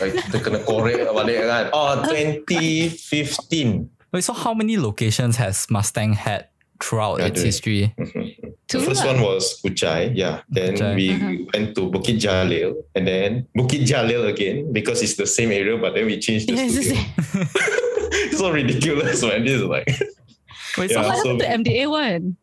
[0.00, 1.64] Like kita kena korek balik kan.
[1.76, 3.90] Oh, 2015.
[4.14, 6.48] Wait, so how many locations has Mustang had
[6.82, 7.46] throughout Yeah, its dude.
[7.46, 7.94] history?
[8.68, 9.12] The Two first lah.
[9.12, 10.40] one was Kuchai, yeah.
[10.48, 10.94] Then Kuchai.
[10.96, 11.44] we Uh-huh.
[11.52, 15.94] went to Bukit Jalil and then Bukit Jalil again because it's the same area, but
[15.94, 17.04] then we changed the Yeah, it's the studio.
[17.04, 17.48] same.
[18.32, 19.44] it's so ridiculous, man.
[19.44, 19.86] This is like
[20.78, 22.36] Wait, Yeah, so What so- happened to MDA one?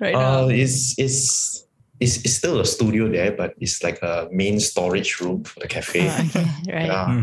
[0.00, 0.48] Right uh, now.
[0.48, 1.62] it's it's
[2.00, 5.68] it's it's still a studio there, but it's like a main storage room for the
[5.68, 6.04] cafe.
[6.08, 6.88] Oh, okay, right.
[6.92, 7.20] Yeah.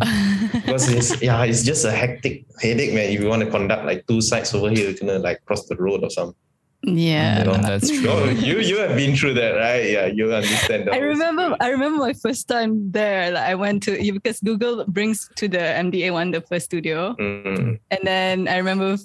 [0.54, 3.10] because it's yeah, it's just a hectic headache, man.
[3.14, 5.76] If you want to conduct like two sites over here, you're gonna like cross the
[5.76, 6.38] road or something.
[6.84, 7.40] Yeah.
[7.40, 8.10] You know, That's true.
[8.10, 9.88] Oh, you you have been through that, right?
[9.90, 10.90] Yeah, you understand.
[10.92, 11.16] I those.
[11.16, 13.32] remember I remember my first time there.
[13.32, 17.16] Like I went to because Google brings to the MDA one the first studio.
[17.16, 17.80] Mm.
[17.90, 18.98] And then I remember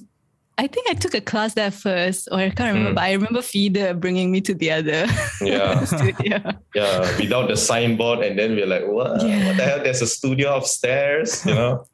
[0.58, 2.94] I think I took a class there first, or I can't remember, Mm.
[2.98, 5.06] but I remember Feeder bringing me to the other
[5.40, 6.42] Yeah, studio.
[6.74, 6.98] yeah.
[7.14, 9.22] Without the signboard, and then we're like, what?
[9.22, 9.46] Yeah.
[9.46, 9.78] What the hell?
[9.86, 11.46] There's a studio upstairs.
[11.46, 11.86] You know.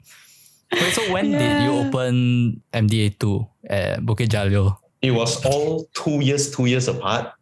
[0.73, 4.81] Wait, so when did you open MDA two at Bukit Jalil?
[5.05, 7.37] It was all two years, two years apart.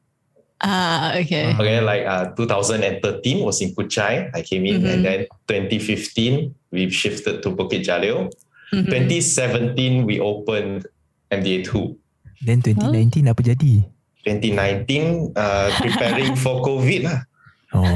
[0.59, 1.55] Ah, okay.
[1.55, 4.31] Okay, like uh, 2013 was in Kuchai.
[4.35, 8.31] I came in, and then 2015 we shifted to Bukit Jalil.
[8.75, 8.91] Mhm.
[8.91, 10.87] 2017 we opened
[11.31, 11.95] MDA two.
[12.43, 13.87] Then 2019 apa jadi?
[14.27, 17.27] 2019 uh, preparing for COVID lah.
[17.73, 17.89] Oh,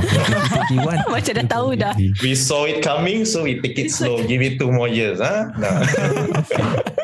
[0.72, 1.04] 2021.
[1.12, 1.92] Macam dah tahu dah.
[2.24, 4.24] We saw it coming, so we take it slow.
[4.24, 5.52] Give it two more years, huh?
[5.60, 5.84] Nah.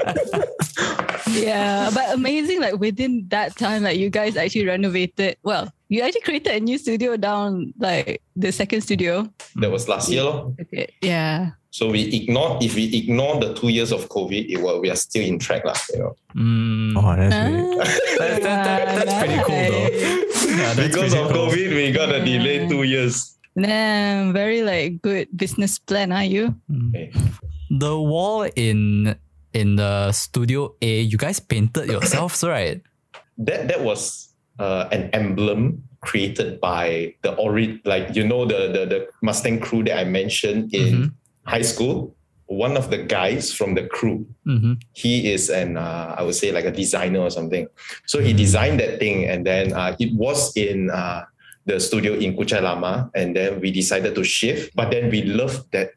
[1.32, 2.60] Yeah, but amazing.
[2.60, 5.36] Like within that time, like you guys actually renovated.
[5.42, 9.28] Well, you actually created a new studio down, like the second studio.
[9.56, 10.52] that was last year, lor.
[10.60, 10.92] Okay.
[11.00, 11.56] Yeah.
[11.72, 14.96] So we ignore if we ignore the two years of COVID, it will, we are
[15.00, 15.72] still in track, lah.
[15.88, 16.92] You know, Mm.
[17.00, 17.48] Oh, that's Ah.
[18.20, 19.88] That- that- that- that's pretty cool though.
[20.52, 21.48] Yeah, that's because of cool.
[21.48, 23.36] COVID, we got a delay two years.
[23.56, 26.52] Damn, very like good business plan, are you?
[26.92, 27.08] Okay.
[27.72, 29.12] The wall in
[29.56, 32.80] in the studio A, you guys painted yourselves, right?
[33.40, 34.28] That that was
[34.60, 39.80] uh, an emblem created by the ori like you know the the the Mustang crew
[39.88, 42.14] that I mentioned in high school.
[42.46, 44.74] One of the guys from the crew Mm-hmm.
[44.92, 47.68] he is an uh, I would say like a designer or something.
[48.06, 51.24] So he designed that thing, and then uh, it was in uh,
[51.64, 54.74] the studio in Kuchai Lama, and then we decided to shift.
[54.74, 55.92] But then we loved that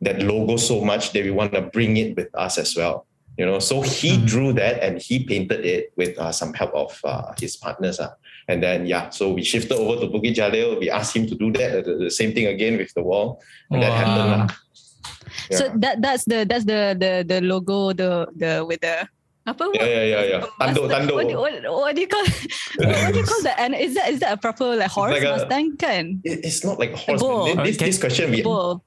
[0.00, 3.06] that logo so much that we want to bring it with us as well.
[3.36, 6.98] You know, so he drew that and he painted it with uh, some help of
[7.04, 8.00] uh, his partners.
[8.00, 8.16] Uh.
[8.48, 10.80] And then yeah, so we shifted over to Bukit Jalil.
[10.80, 13.82] We asked him to do that, the, the same thing again with the wall, and
[13.82, 14.56] that happened.
[15.50, 19.06] So that that's the that's the the the logo the the with the
[19.46, 19.62] apa?
[19.78, 20.40] Yeah, yeah, yeah, yeah.
[20.58, 21.14] Tando, tando.
[21.14, 22.26] What, do- what, what do you call
[22.82, 23.56] what do you call that?
[23.62, 26.18] And is that is that a proper like horse like a- Mustang kan?
[26.26, 27.22] It's not like horse.
[27.22, 27.46] bull.
[27.62, 27.86] This, Okay.
[27.94, 28.82] this question we Bull.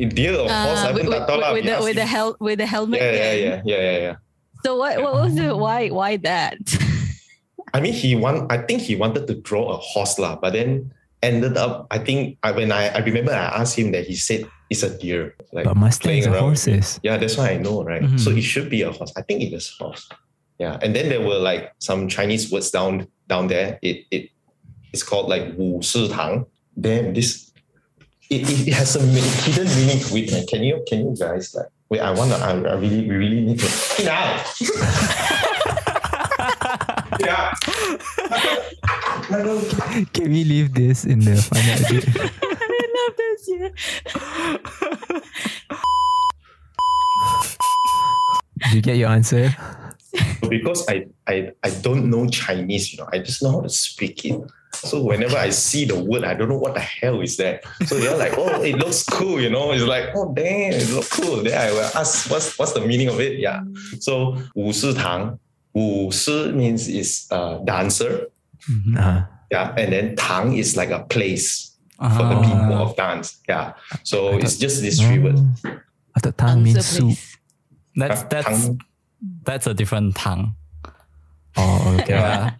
[0.00, 0.80] deer or horse.
[0.80, 1.50] Uh, I with, pun tak tahu lah.
[1.52, 2.96] with the with the hel with the helmet.
[3.02, 4.16] yeah, yeah, yeah, yeah, yeah, yeah.
[4.64, 5.52] So what what was it?
[5.52, 6.56] Why why that?
[7.76, 8.48] I mean, he want.
[8.50, 10.90] I think he wanted to draw a horse lah, but then
[11.22, 11.86] ended up.
[11.92, 14.96] I think I, when I, I remember I asked him that he said it's a
[14.96, 15.34] deer.
[15.52, 16.42] Like But Mustangs playing are around.
[16.54, 17.00] horses.
[17.02, 18.02] Yeah, that's why I know, right?
[18.02, 18.18] Mhm.
[18.20, 19.12] So it should be a horse.
[19.16, 20.08] I think it is horse.
[20.58, 23.78] Yeah, and then there were like some Chinese words down down there.
[23.82, 24.30] It it
[24.92, 26.46] it's called like Wu Shi Tang.
[26.80, 27.50] Damn, this
[28.30, 30.30] it, it, it has a hidden meaning to it.
[30.30, 30.46] Man.
[30.46, 32.00] Can you can you guys like wait?
[32.00, 32.36] I wanna.
[32.36, 33.68] I, I really we really need to.
[33.98, 34.46] get out.
[37.20, 37.52] yeah.
[40.12, 42.00] Can we leave this in the final
[43.48, 43.72] edit?
[44.14, 44.18] I
[47.26, 47.56] love this.
[48.60, 48.68] Yeah.
[48.68, 49.54] Did you get your answer?
[50.48, 54.24] because I, I I don't know Chinese, you know, I just know how to speak
[54.24, 54.40] it.
[54.72, 57.64] So whenever I see the word, I don't know what the hell is that.
[57.86, 59.72] So they're like, oh, it looks cool, you know.
[59.72, 61.42] It's like, oh damn, it looks cool.
[61.42, 63.38] Then I will ask, what's what's the meaning of it?
[63.38, 63.62] Yeah.
[64.00, 65.38] So Wu Shi Tang,
[65.74, 68.26] Wu Shi means is a dancer.
[68.96, 69.74] Uh, Yeah.
[69.76, 71.69] And then Tang is like a place
[72.00, 72.42] for the Ah.
[72.42, 73.38] people of dance.
[73.48, 73.74] Yeah.
[74.02, 75.40] So it's just these three words.
[75.64, 75.78] oh.
[76.16, 77.16] I thought tang means soup.
[77.94, 78.80] That's Uh, that's Tang.
[79.44, 80.54] that's a different tongue.
[81.56, 82.14] Oh, okay.
[82.14, 82.52] Yeah.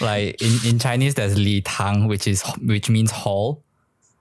[0.00, 3.62] like in, in Chinese there's Li Tang, which is which means hall.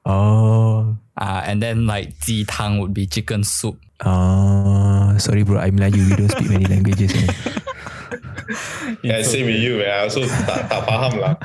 [0.05, 0.95] Oh.
[1.17, 3.77] Uh, and then like Ji Tang would be chicken soup.
[3.99, 6.09] Uh, sorry bro, I'm Melayu.
[6.09, 7.13] We don't speak many languages.
[7.15, 7.35] man.
[9.03, 9.77] Yeah, same with you.
[9.77, 9.89] Man.
[9.89, 11.35] I also tak, tak faham lah.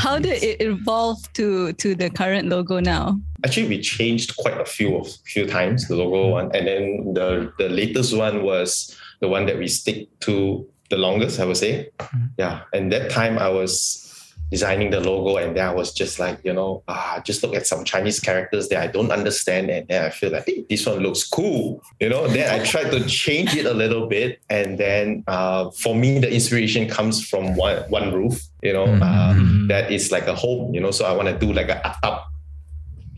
[0.00, 3.20] How did it evolve to to the current logo now?
[3.44, 7.52] actually we changed quite a few of few times the logo one and then the
[7.58, 11.88] the latest one was the one that we stick to the longest i would say
[11.98, 12.26] mm-hmm.
[12.38, 14.06] yeah and that time i was
[14.50, 17.66] designing the logo and then i was just like you know ah just look at
[17.66, 20.98] some chinese characters that i don't understand and then i feel like hey, this one
[20.98, 22.26] looks cool you know?
[22.26, 26.32] Then i tried to change it a little bit and then uh, for me the
[26.32, 28.84] inspiration comes from one one roof you know?
[28.84, 29.68] Uh, Mhm.
[29.68, 30.90] that is like a home you know?
[30.90, 32.26] So i want to do like a up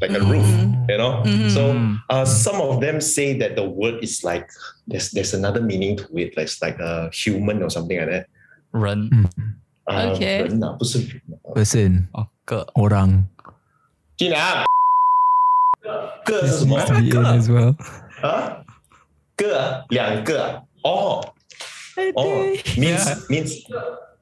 [0.02, 0.90] like a roof Mhm.
[0.90, 1.22] you know?
[1.24, 1.48] Mhm.
[1.50, 1.62] so
[2.12, 4.50] uh, some of them say that the word is like
[4.86, 8.26] there's there's another meaning to it like it's like a human or something like that.
[8.72, 9.08] Ren
[9.85, 10.43] uh, Okay.
[10.43, 12.65] 人啊，不是人啊 person, or ke.
[12.75, 13.25] orang.
[14.17, 14.65] 进来
[16.25, 17.75] 个是什么 Needs to be in as well.
[18.21, 18.63] 啊？
[19.37, 21.33] 个啊两个啊哦
[22.15, 22.45] Oh,
[22.77, 23.17] means Yeah.
[23.29, 23.65] means.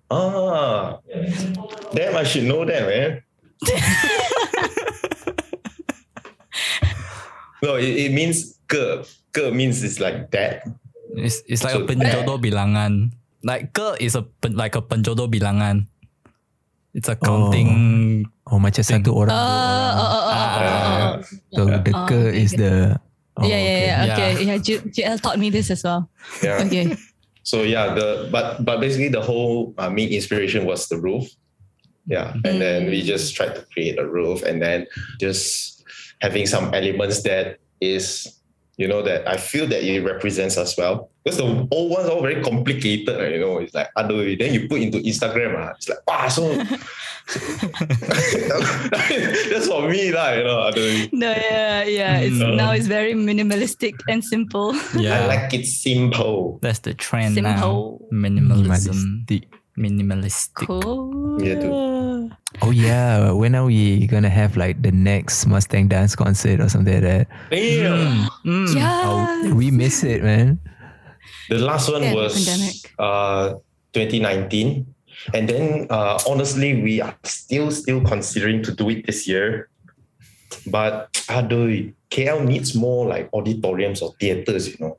[0.09, 0.99] Ah,
[1.93, 2.15] damn!
[2.15, 3.23] I should know that, man.
[7.63, 9.03] no, it, it means ke.
[9.35, 10.63] Ke means it's like that.
[11.19, 13.11] It's, it's like So a penjodoh bilangan.
[13.40, 15.88] Like ke is a like a penjodoh bilangan.
[16.92, 18.26] It's a counting.
[18.44, 18.56] Oh.
[18.56, 19.30] oh, macam satu orang.
[19.30, 19.92] Oh, dua oh, orang.
[19.94, 21.14] oh, oh, oh, oh, oh.
[21.54, 22.98] So the Oh, ke okay, is the.
[23.38, 24.00] Oh, yeah, yeah, yeah.
[24.10, 24.30] okay.
[24.34, 24.58] Okay, yeah.
[24.58, 26.10] J- JL taught me this as well.
[26.42, 26.60] Yeah.
[26.66, 26.98] Okay.
[27.42, 31.24] So yeah, the but but basically the whole uh, main inspiration was the roof.
[32.04, 32.58] Yeah, and mm-hmm.
[32.58, 34.86] then we just tried to create a roof, and then
[35.18, 35.80] just
[36.20, 38.28] having some elements that is
[38.80, 41.12] you know that I feel that it represents as well.
[41.22, 43.58] Because the old ones all very complicated, right, you know.
[43.60, 46.48] It's like aduh, then you put into Instagram, ah, it's like wow, so
[49.52, 50.58] that's for me, lah, you know.
[50.72, 51.12] aduh.
[51.12, 52.24] No, yeah, yeah.
[52.24, 52.56] It's Mm.
[52.56, 54.72] now it's very minimalistic and simple.
[54.96, 55.20] yeah.
[55.20, 56.58] I like it simple.
[56.64, 58.00] That's the trend now.
[58.08, 59.28] Minimalism.
[59.28, 59.44] Minimalistic.
[59.76, 60.66] Minimalistic.
[60.66, 61.36] Cool.
[61.44, 61.60] Yeah,
[62.62, 66.94] Oh yeah, when are we gonna have like the next Mustang dance concert or something
[66.94, 67.26] like that?
[67.50, 68.28] Damn.
[68.44, 68.74] Mm.
[68.74, 69.00] Yeah.
[69.04, 70.58] Oh, we miss it, man.
[71.48, 72.92] The last one Yeah, was pandemic.
[72.98, 73.54] uh
[73.94, 74.86] 2019.
[75.34, 79.68] And then uh honestly we are still still considering to do it this year.
[80.66, 84.98] But aduh, KL needs more like auditoriums or theaters, you know.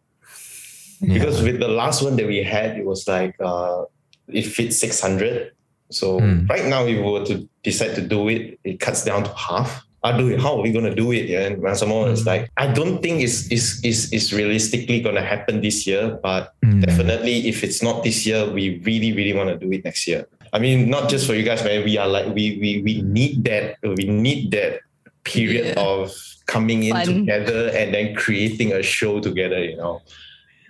[1.01, 3.83] Because with the last one that we had, it was like uh
[4.27, 5.51] it fits 600.
[5.91, 6.47] So Hmm.
[6.49, 9.83] right now, if we were to decide to do it, it cuts down to half.
[10.03, 11.29] Aduh, how are we gonna do it?
[11.29, 15.61] Yeah, and someone is like, I don't think it's is is is realistically gonna happen
[15.61, 16.81] this year, but Mm.
[16.81, 20.25] definitely if it's not this year, we really really want to do it next year.
[20.53, 21.85] I mean, not just for you guys, man.
[21.85, 23.77] We are like we we we need that.
[23.83, 24.81] We need that
[25.23, 25.85] period Yeah.
[25.85, 26.09] of
[26.49, 27.05] coming in Fun.
[27.05, 29.61] together and then creating a show together.
[29.63, 30.01] You know,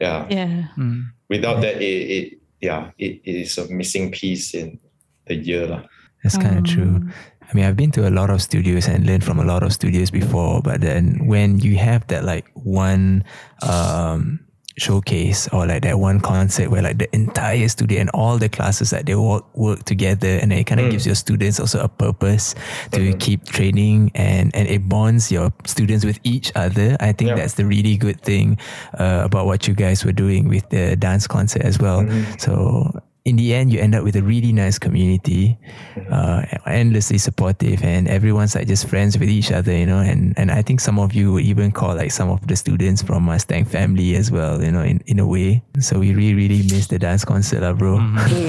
[0.03, 0.27] yeah.
[0.29, 0.67] Yeah.
[0.77, 1.07] Mm.
[1.31, 2.25] Without that, it, it
[2.60, 4.75] yeah, it, it is a missing piece in
[5.32, 5.67] the year.
[6.24, 6.96] That's kind of true.
[7.02, 7.13] Um,
[7.50, 9.72] I mean, I've been to a lot of studios and learned from a lot of
[9.74, 13.24] studios before, but then when you have that like one
[13.63, 14.39] um,
[14.78, 18.89] showcase or like that one concert where like the entire studio and all the classes
[18.91, 20.91] that they work work together and it kind of Mm.
[20.91, 22.56] gives your students also a purpose
[22.96, 23.20] to Mhm.
[23.20, 26.96] keep training and and it bonds your students with each other.
[27.02, 27.36] I think Yeah.
[27.36, 28.58] that's the really good thing
[28.98, 32.04] uh, about what you guys were doing with the dance concert as well.
[32.04, 32.39] Mhm.
[32.39, 35.55] So in the end, you end up with a really nice community,
[36.10, 39.99] uh, endlessly supportive, and everyone's like just friends with each other, you know.
[40.01, 43.03] And and I think some of you would even call like some of the students
[43.05, 45.62] from Mustang family as well, you know, in, in a way.
[45.79, 47.97] So we really really miss the dance concert, lah, bro.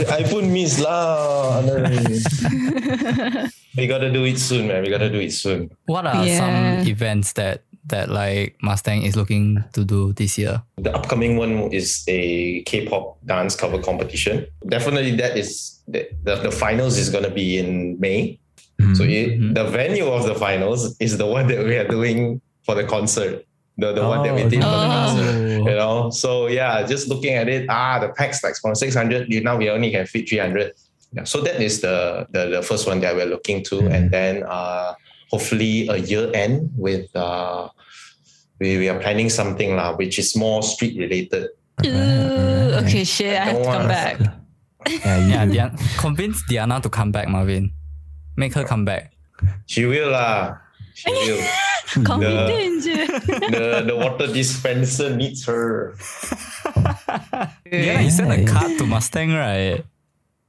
[0.08, 1.60] I pun miss lah.
[3.76, 4.82] we gotta do it soon, man.
[4.82, 5.70] We gotta do it soon.
[5.86, 6.38] What are Yeah.
[6.38, 10.62] some events that that like Mustang is looking to do this year?
[10.76, 14.46] The upcoming one is a K-pop dance cover competition.
[14.68, 18.38] Definitely, that is the, the, the finals is gonna be in May.
[18.80, 18.96] Mhm.
[18.96, 19.54] So it, Mhm.
[19.54, 23.44] the venue of the finals is the one that we are doing for the concert.
[23.78, 25.34] The the one that we Oh, did for the concert.
[25.34, 25.68] Oh.
[25.70, 29.40] You know, so yeah, just looking at it, ah, the packs like from 600, you
[29.42, 30.72] now we only can fit 300.
[31.14, 34.44] Yeah, so that is the, the the first one that we're looking to, and then
[34.48, 34.94] uh,
[35.32, 37.68] hopefully a year end with uh,
[38.60, 41.48] we, we are planning something lah, which is more street related.
[41.88, 43.32] Ooh, okay, shit.
[43.40, 44.20] I have to come back.
[44.86, 45.52] Yeah, Yeah, do.
[45.56, 47.72] Diana, convince Diana to come back, Marvin.
[48.36, 49.12] Make her come back.
[49.66, 50.58] She will lah.
[50.94, 51.40] She will.
[52.04, 53.04] Confident je.
[53.52, 55.92] the the water dispenser needs her.
[57.72, 58.48] Yeah, you sent a Yeah.
[58.48, 59.84] card to Mustang, right?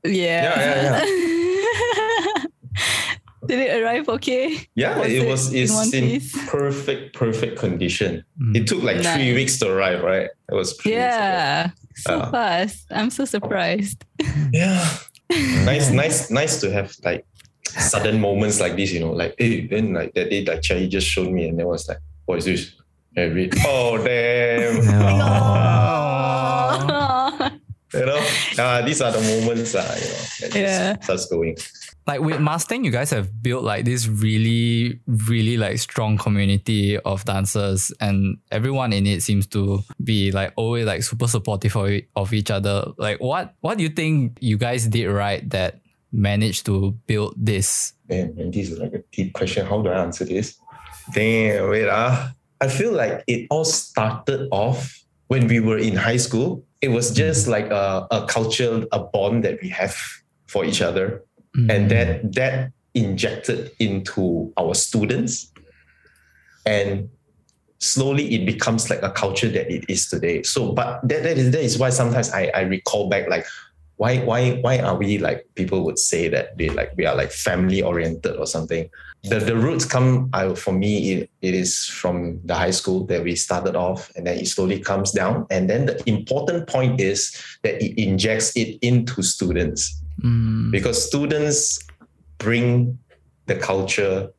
[0.04, 0.44] Yeah.
[0.44, 1.04] Yeah, yeah,
[3.48, 4.58] Did it arrive okay?
[4.76, 8.24] Yeah, Was it it was in it's one in, perfect perfect condition.
[8.42, 8.56] Mm.
[8.58, 10.30] It took like three weeks to arrive, right?
[10.50, 10.94] It was three.
[10.94, 11.72] Yeah.
[11.96, 12.32] So Yeah.
[12.32, 12.86] fast.
[12.92, 14.04] I'm so surprised.
[14.54, 14.86] Yeah.
[15.66, 17.26] nice, nice, nice to have like
[17.64, 21.08] sudden moments like this, you know, like hey, then like that day like Chai just
[21.08, 22.72] showed me and then was like, what is this?
[23.16, 24.84] And I read, oh damn.
[26.26, 27.50] Oh.
[27.94, 28.28] you know,
[28.60, 30.94] uh, these are the moments uh, you know, that Yeah.
[30.94, 31.56] just starts going.
[32.06, 37.24] Like with Mustang, you guys have built like this really, really like strong community of
[37.24, 42.34] dancers, and everyone in it seems to be like always like super supportive of, of
[42.34, 42.92] each other.
[42.98, 45.80] Like, what what do you think you guys did right that
[46.12, 47.94] managed to build this?
[48.10, 49.66] Man, and this is like a deep question.
[49.66, 50.58] How do I answer this?
[51.14, 52.30] Damn, wait, uh,
[52.60, 56.66] I feel like it all started off when we were in high school.
[56.82, 59.98] It was just like a, a culture, a bond that we have
[60.48, 61.24] for each other.
[61.58, 61.70] Mm.
[61.70, 65.52] And that that injected into our students.
[66.66, 67.10] And
[67.80, 70.44] slowly it becomes like a culture that it is today.
[70.44, 73.46] So, but that, that is that is why sometimes I, I recall back like
[73.98, 77.32] why why why are we like people would say that we like we are like
[77.32, 78.90] family oriented or something.
[79.24, 83.24] The the roots come I, for me it, it is from the high school that
[83.24, 85.46] we started off and then it slowly comes down.
[85.52, 90.03] And then the important point is that it injects it into students.
[90.22, 90.72] Mm.
[90.72, 91.80] Because students
[92.38, 92.98] bring
[93.48, 94.30] the culture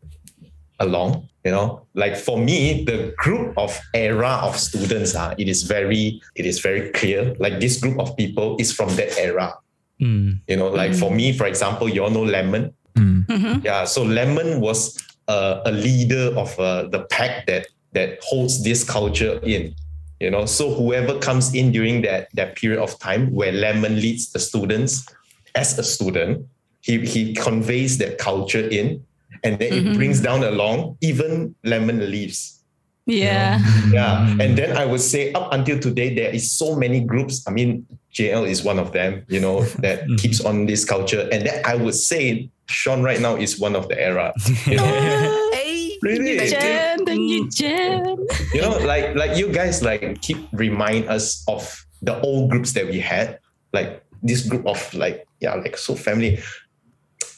[0.80, 5.62] along you know like for me the group of era of students uh, it is
[5.62, 9.54] very it is very clear like this group of people is from that era
[10.02, 10.40] Mm.
[10.48, 13.26] you know like for me for example you all know lemon Mm.
[13.26, 13.64] Mhm.
[13.64, 14.98] yeah so lemon was
[15.28, 19.72] uh, a leader of uh, the pack that that holds this culture in
[20.18, 24.32] you know so whoever comes in during that that period of time where lemon leads
[24.32, 25.06] the students
[25.55, 26.46] as a student
[26.80, 29.02] he he conveys that culture in
[29.42, 29.94] and then it Mhm.
[29.96, 32.61] brings down along even lemon leaves
[33.07, 33.61] Yeah.
[33.92, 37.50] yeah and then i would say up until today there is so many groups i
[37.52, 41.66] mean jl is one of them you know that keeps on this culture and that
[41.66, 44.32] i would say sean right now is one of the era
[44.66, 46.36] you know Hey, Really?
[46.36, 46.96] Thank you, Jen.
[47.07, 48.16] Thank you, Jen.
[48.52, 51.64] you know like like you guys like keep remind us of
[52.05, 53.38] the old groups that we had
[53.72, 56.38] like this group of like yeah like so family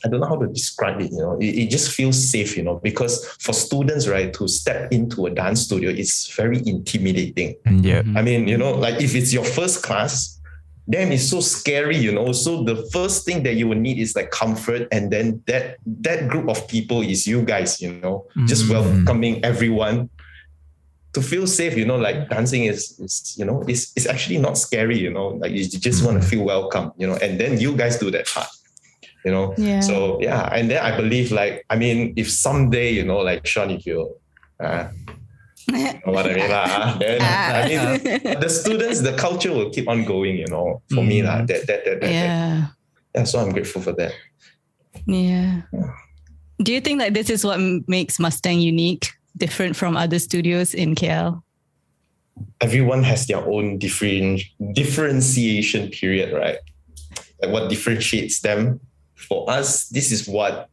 [0.05, 2.62] i don't know how to describe it you know it, it just feels safe you
[2.62, 8.03] know because for students right to step into a dance studio it's very intimidating Yeah.
[8.14, 10.41] I mean, you know, like if it's your first class,
[10.89, 12.30] then it's so scary, you know.
[12.32, 15.76] So the first thing that you will need is like comfort, and then that
[16.07, 18.70] that group of people is you guys, you know, just Mhm.
[18.74, 20.09] welcoming everyone
[21.17, 21.75] to feel safe.
[21.81, 25.29] You know, like dancing is, is you know, it's it's actually not scary, you know.
[25.41, 28.27] Like you just want to feel welcome, you know, and then you guys do that
[28.29, 28.49] part.
[29.25, 29.81] You know, Yeah.
[29.81, 33.71] so yeah, and then I believe like I mean, if someday you know, like Sean,
[33.73, 34.14] if you,
[34.61, 34.87] uh,
[35.67, 39.89] you know what I mean, lah, then I mean, the students, the culture will keep
[39.89, 41.25] on going, you know, for me.
[41.25, 41.27] Mm.
[41.27, 41.39] lah.
[41.49, 42.67] That, that, that, that, yeah.
[43.17, 44.12] yeah, so I'm grateful for that.
[45.09, 45.64] Yeah.
[45.73, 45.91] Yeah.
[46.62, 47.59] Do you think like this is what
[47.89, 51.43] makes Mustang unique, different from other studios in KL?
[52.61, 56.59] Everyone has their own different differentiation period, right?
[57.43, 58.80] Like what differentiates them.
[59.14, 60.68] For us, this is what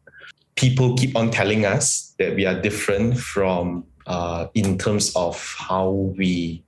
[0.55, 5.89] people keep on telling us that we are different from uh, in terms of how
[6.18, 6.64] we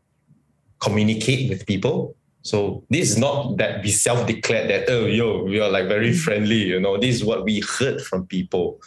[0.80, 2.16] communicate with people.
[2.44, 6.64] So this is not that we self-declared that oh yo we are like very friendly,
[6.64, 6.98] you know.
[6.98, 8.80] This is what we heard from people.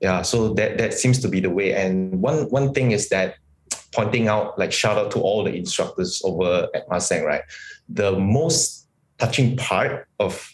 [0.00, 1.74] Yeah, so that that seems to be the way.
[1.74, 3.34] And one one thing is that
[3.92, 7.42] pointing out like shout out to all the instructors over at Mustang, right?
[7.88, 8.86] The most
[9.18, 10.50] touching part of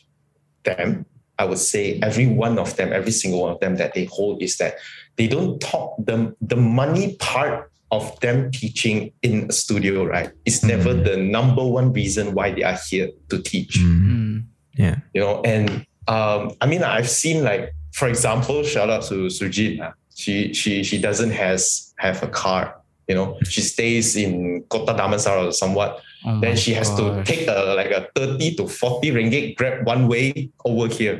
[0.62, 1.04] them,
[1.38, 4.42] I would say every one of them, every single one of them that they hold
[4.42, 4.76] is that
[5.16, 10.30] they don't talk the the money part of them teaching in a studio, right?
[10.46, 11.04] It's never Mm.
[11.04, 14.08] the number one reason why they are here to teach Mm.
[14.08, 14.44] Mm.
[14.76, 14.96] Yeah.
[15.14, 19.72] you know and um i mean i've seen like for example shout out to sujit
[20.22, 21.60] she she she doesn't has
[22.04, 22.62] have a car
[23.08, 27.44] you know she stays in kota damansara or somewhat Oh then she has to take
[27.52, 31.16] a like a 30 to 40 ringgit grab one way over here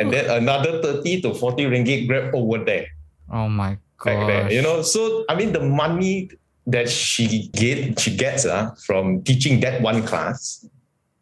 [0.00, 2.86] and then another 30 to 40 ringgit grab over there
[3.32, 4.28] Oh my god.
[4.28, 4.42] there.
[4.44, 4.52] gosh.
[4.52, 6.30] You know, so I mean the money
[6.74, 10.64] that she get she gets uh, from teaching that one class,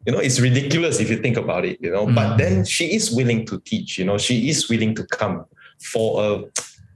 [0.05, 2.05] you know, it's ridiculous if you think about it, you know.
[2.05, 2.37] But Mm.
[2.37, 5.45] then she is willing to teach, you know, she is willing to come
[5.91, 6.29] for a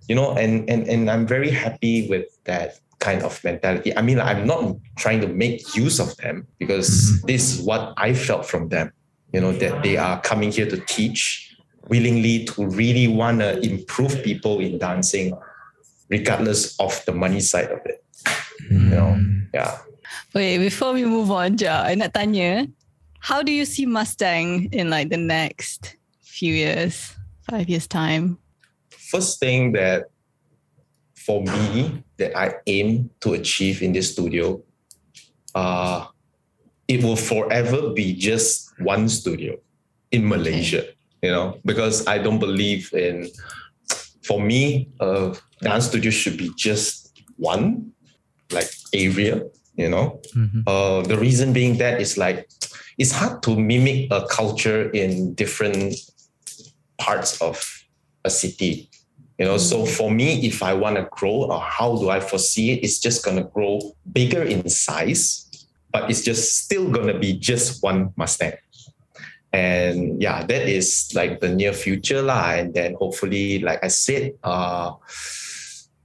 [0.08, 3.92] you know, and and and I'm very happy with that kind of mentality.
[3.96, 8.16] I mean, I'm not trying to make use of them because this is what I
[8.16, 8.92] felt from them,
[9.36, 11.52] you know, that they are coming here to teach
[11.92, 15.36] willingly to really want to improve people in dancing
[16.10, 18.00] regardless of the money side of it.
[18.72, 19.12] You know.
[19.20, 19.48] Mm.
[19.54, 19.78] Yeah.
[20.34, 22.68] Wait, before we move on, Ja, I nak tanya,
[23.20, 27.16] how do you see Mustang in like the next few years,
[27.50, 28.38] five years time?
[28.90, 30.06] First thing that
[31.16, 34.62] for me that I aim to achieve in this studio,
[35.56, 36.08] uh,
[36.88, 39.58] it will forever be just one studio
[40.12, 40.86] in Malaysia,
[41.22, 43.28] you know, because I don't believe in,
[44.24, 47.92] for me, a dance studio should be just one,
[48.52, 49.44] like area,
[49.76, 50.22] you know.
[50.36, 50.64] Mhm.
[50.66, 52.48] Uh, the reason being that is like
[52.98, 55.96] it's hard to mimic a culture in different
[56.98, 57.62] parts of
[58.26, 58.90] a city.
[59.38, 62.72] You know, so for me, if I want to grow, or how do I foresee
[62.72, 62.84] it?
[62.84, 63.80] It's just gonna grow
[64.12, 68.54] bigger in size, but it's just still gonna be just one Mustang.
[69.54, 72.54] And yeah, that is like the near future lah.
[72.54, 74.94] And then hopefully, like I said, uh,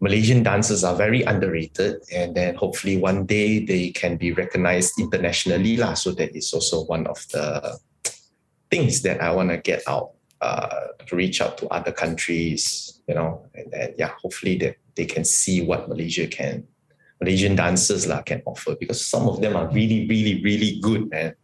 [0.03, 5.79] Malaysian dancers are very underrated, and then hopefully one day they can be recognized internationally,
[5.79, 5.95] lah.
[5.95, 7.79] So that is also one of the
[8.67, 13.15] things that I want to get out, uh, to reach out to other countries, you
[13.15, 16.67] know, and then yeah, hopefully that they can see what Malaysia can,
[17.23, 21.39] Malaysian dancers lah can offer because some of them are really, really, really good, man.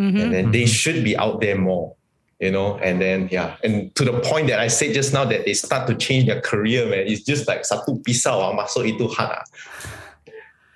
[0.00, 0.16] Mhm.
[0.22, 1.92] And then they should be out there more,
[2.40, 2.76] you know.
[2.78, 5.86] And then yeah, and to the point that I said just now that they start
[5.88, 7.06] to change their career, man.
[7.06, 9.44] It's just like satu pisau ah, masuk itu hat ah.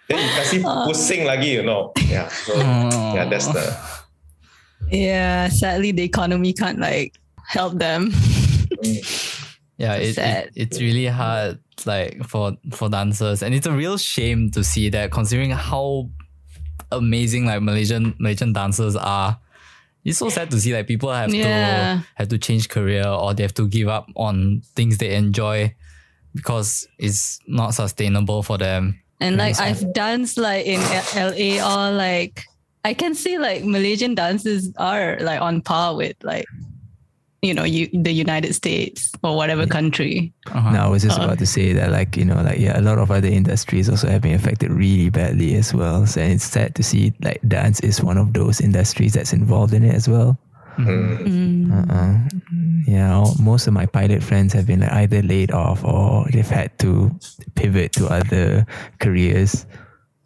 [0.09, 1.93] Then you kasih pusing lagi, you know.
[2.09, 2.29] Yeah.
[2.29, 2.57] So
[3.17, 3.65] yeah, that's the
[4.91, 7.15] Yeah, sadly the economy can't like
[7.47, 8.11] help them.
[9.81, 14.51] Yeah, it, it, it's really hard like for for dancers and it's a real shame
[14.51, 16.11] to see that considering how
[16.93, 19.41] amazing like Malaysian Malaysian dancers are.
[20.05, 22.01] It's so sad to see like people have Yeah.
[22.01, 25.75] to have to change career or they have to give up on things they enjoy
[26.35, 29.01] because it's not sustainable for them.
[29.21, 30.81] And like I've danced like in
[31.15, 32.45] LA or like
[32.85, 36.47] I can see like Malaysian dances are like on par with like
[37.43, 40.33] you know you the United States or whatever country.
[40.47, 40.71] Uh-huh.
[40.73, 42.99] No, I was just about to say that, like, you know, like, yeah, a lot
[42.99, 46.07] of other industries also have been affected really badly as well.
[46.07, 49.85] So it's sad to see, like, dance is one of those industries that's involved in
[49.85, 50.39] it as well.
[50.79, 51.91] Mm.
[51.91, 52.19] Uh-uh.
[52.87, 56.47] Yeah, all, most of my pilot friends have been like either laid off or they've
[56.47, 57.11] had to
[57.55, 58.67] pivot to other
[58.99, 59.67] careers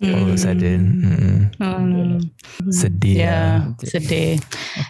[0.02, 0.80] all of a sudden.
[1.02, 1.60] Mm-mm.
[1.62, 2.20] Um,
[2.68, 3.14] Sedih.
[3.16, 4.38] yeah, it's a day.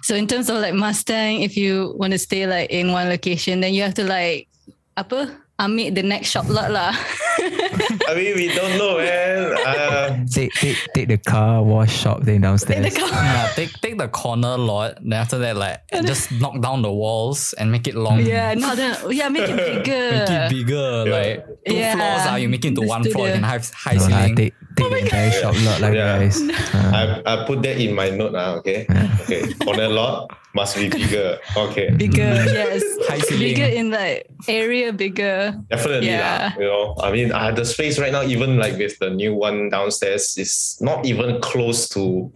[0.02, 3.60] So in terms of like Mustang, if you want to stay like in one location,
[3.60, 4.48] then you have to like
[4.96, 5.30] apa
[5.60, 6.90] ambil the next shop lot lah.
[8.08, 9.54] I mean we don't know, man.
[9.64, 12.82] Uh, Take, take, take the car wash shop thing downstairs.
[12.82, 13.22] Take the car.
[13.22, 17.52] Yeah, take take the corner lot, then after that, like just knock down the walls
[17.54, 18.20] and make it long.
[18.24, 20.10] yeah, not the yeah, make it bigger.
[20.10, 21.14] Make it bigger, Yeah.
[21.14, 21.34] like
[21.66, 21.92] two Yeah.
[21.94, 22.22] floors.
[22.26, 23.26] Ah, you make it into The one floor.
[23.30, 23.34] You studio.
[23.34, 24.36] can have high No lah, ceiling.
[24.36, 26.18] take, take the entire shop lot lah, Yeah.
[26.18, 26.36] guys.
[26.74, 28.86] Uh, I, I put that in my note now, okay?
[29.24, 29.52] Okay.
[29.64, 31.38] Corner lot must be bigger.
[31.56, 31.90] Okay.
[31.94, 32.82] Bigger, yes.
[33.08, 33.20] High.
[33.30, 35.54] Bigger in like area bigger.
[35.70, 36.52] Definitely, Yeah.
[36.54, 36.60] lah.
[36.60, 36.94] you know.
[37.02, 40.36] I mean, I have the space right now, even like with the new one downstairs,
[40.38, 42.30] is not even close to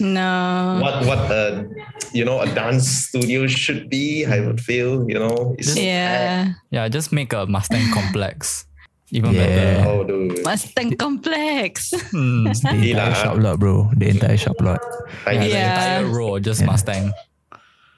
[0.00, 0.80] No.
[0.80, 1.68] what what a
[2.16, 4.24] you know a dance studio should be.
[4.24, 5.54] I would feel, you know.
[5.60, 6.56] It's, Yeah.
[6.72, 8.64] Yeah, just make a Mustang complex.
[9.12, 9.42] Even Yeah.
[9.42, 9.88] better.
[9.90, 10.44] Oh, dude.
[10.46, 11.90] Mustang complex.
[12.14, 12.46] Hmm.
[12.80, 13.90] the entire shop lot, bro.
[13.98, 14.78] The entire shop lot.
[15.26, 15.42] Yeah, guess.
[15.42, 15.70] the Yeah.
[15.74, 16.70] entire row, just Yeah.
[16.70, 17.04] Mustang.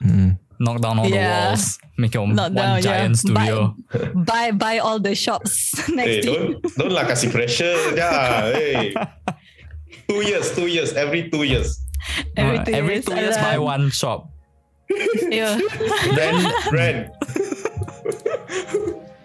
[0.00, 0.38] Mm.
[0.62, 1.52] Knock down all the Yeah.
[1.52, 1.76] walls.
[1.98, 3.34] Make your Not one down, giant yeah.
[3.34, 3.58] Buy- studio.
[4.24, 6.32] buy buy all the shops Hey, next you.
[6.32, 8.48] don't don't lah kasih pressure, yeah.
[8.56, 8.94] Hey.
[10.08, 11.76] Two years, two years, every two years.
[12.34, 13.84] Every Uh, two every years, two years, buy alarm.
[13.84, 14.32] one shop.
[15.28, 15.60] Yeah.
[16.16, 16.40] Brand,
[16.72, 17.00] brand.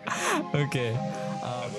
[0.53, 0.95] Okay.
[1.43, 1.71] Um,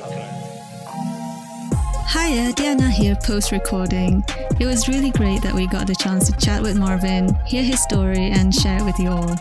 [2.10, 4.24] Hiya, Diana here post recording.
[4.58, 7.82] It was really great that we got the chance to chat with Marvin, hear his
[7.82, 9.36] story, and share it with you all.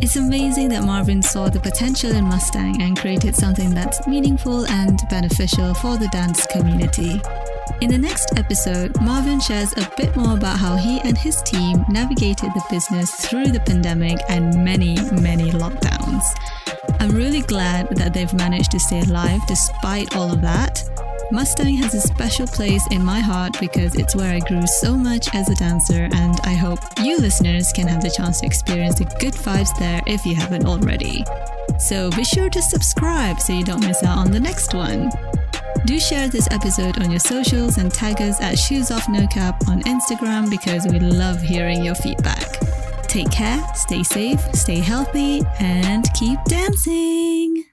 [0.00, 5.00] It's amazing that Marvin saw the potential in Mustang and created something that's meaningful and
[5.10, 7.20] beneficial for the dance community.
[7.80, 11.84] In the next episode, Marvin shares a bit more about how he and his team
[11.88, 16.24] navigated the business through the pandemic and many, many lockdowns.
[17.00, 20.82] I'm really glad that they've managed to stay alive despite all of that.
[21.30, 25.34] Mustang has a special place in my heart because it's where I grew so much
[25.34, 29.04] as a dancer, and I hope you listeners can have the chance to experience the
[29.20, 31.24] good vibes there if you haven't already.
[31.78, 35.10] So be sure to subscribe so you don't miss out on the next one.
[35.84, 39.68] Do share this episode on your socials and tag us at Shoes Off No Cap
[39.68, 42.67] on Instagram because we love hearing your feedback.
[43.08, 47.64] Take care, stay safe, stay healthy, and keep dancing!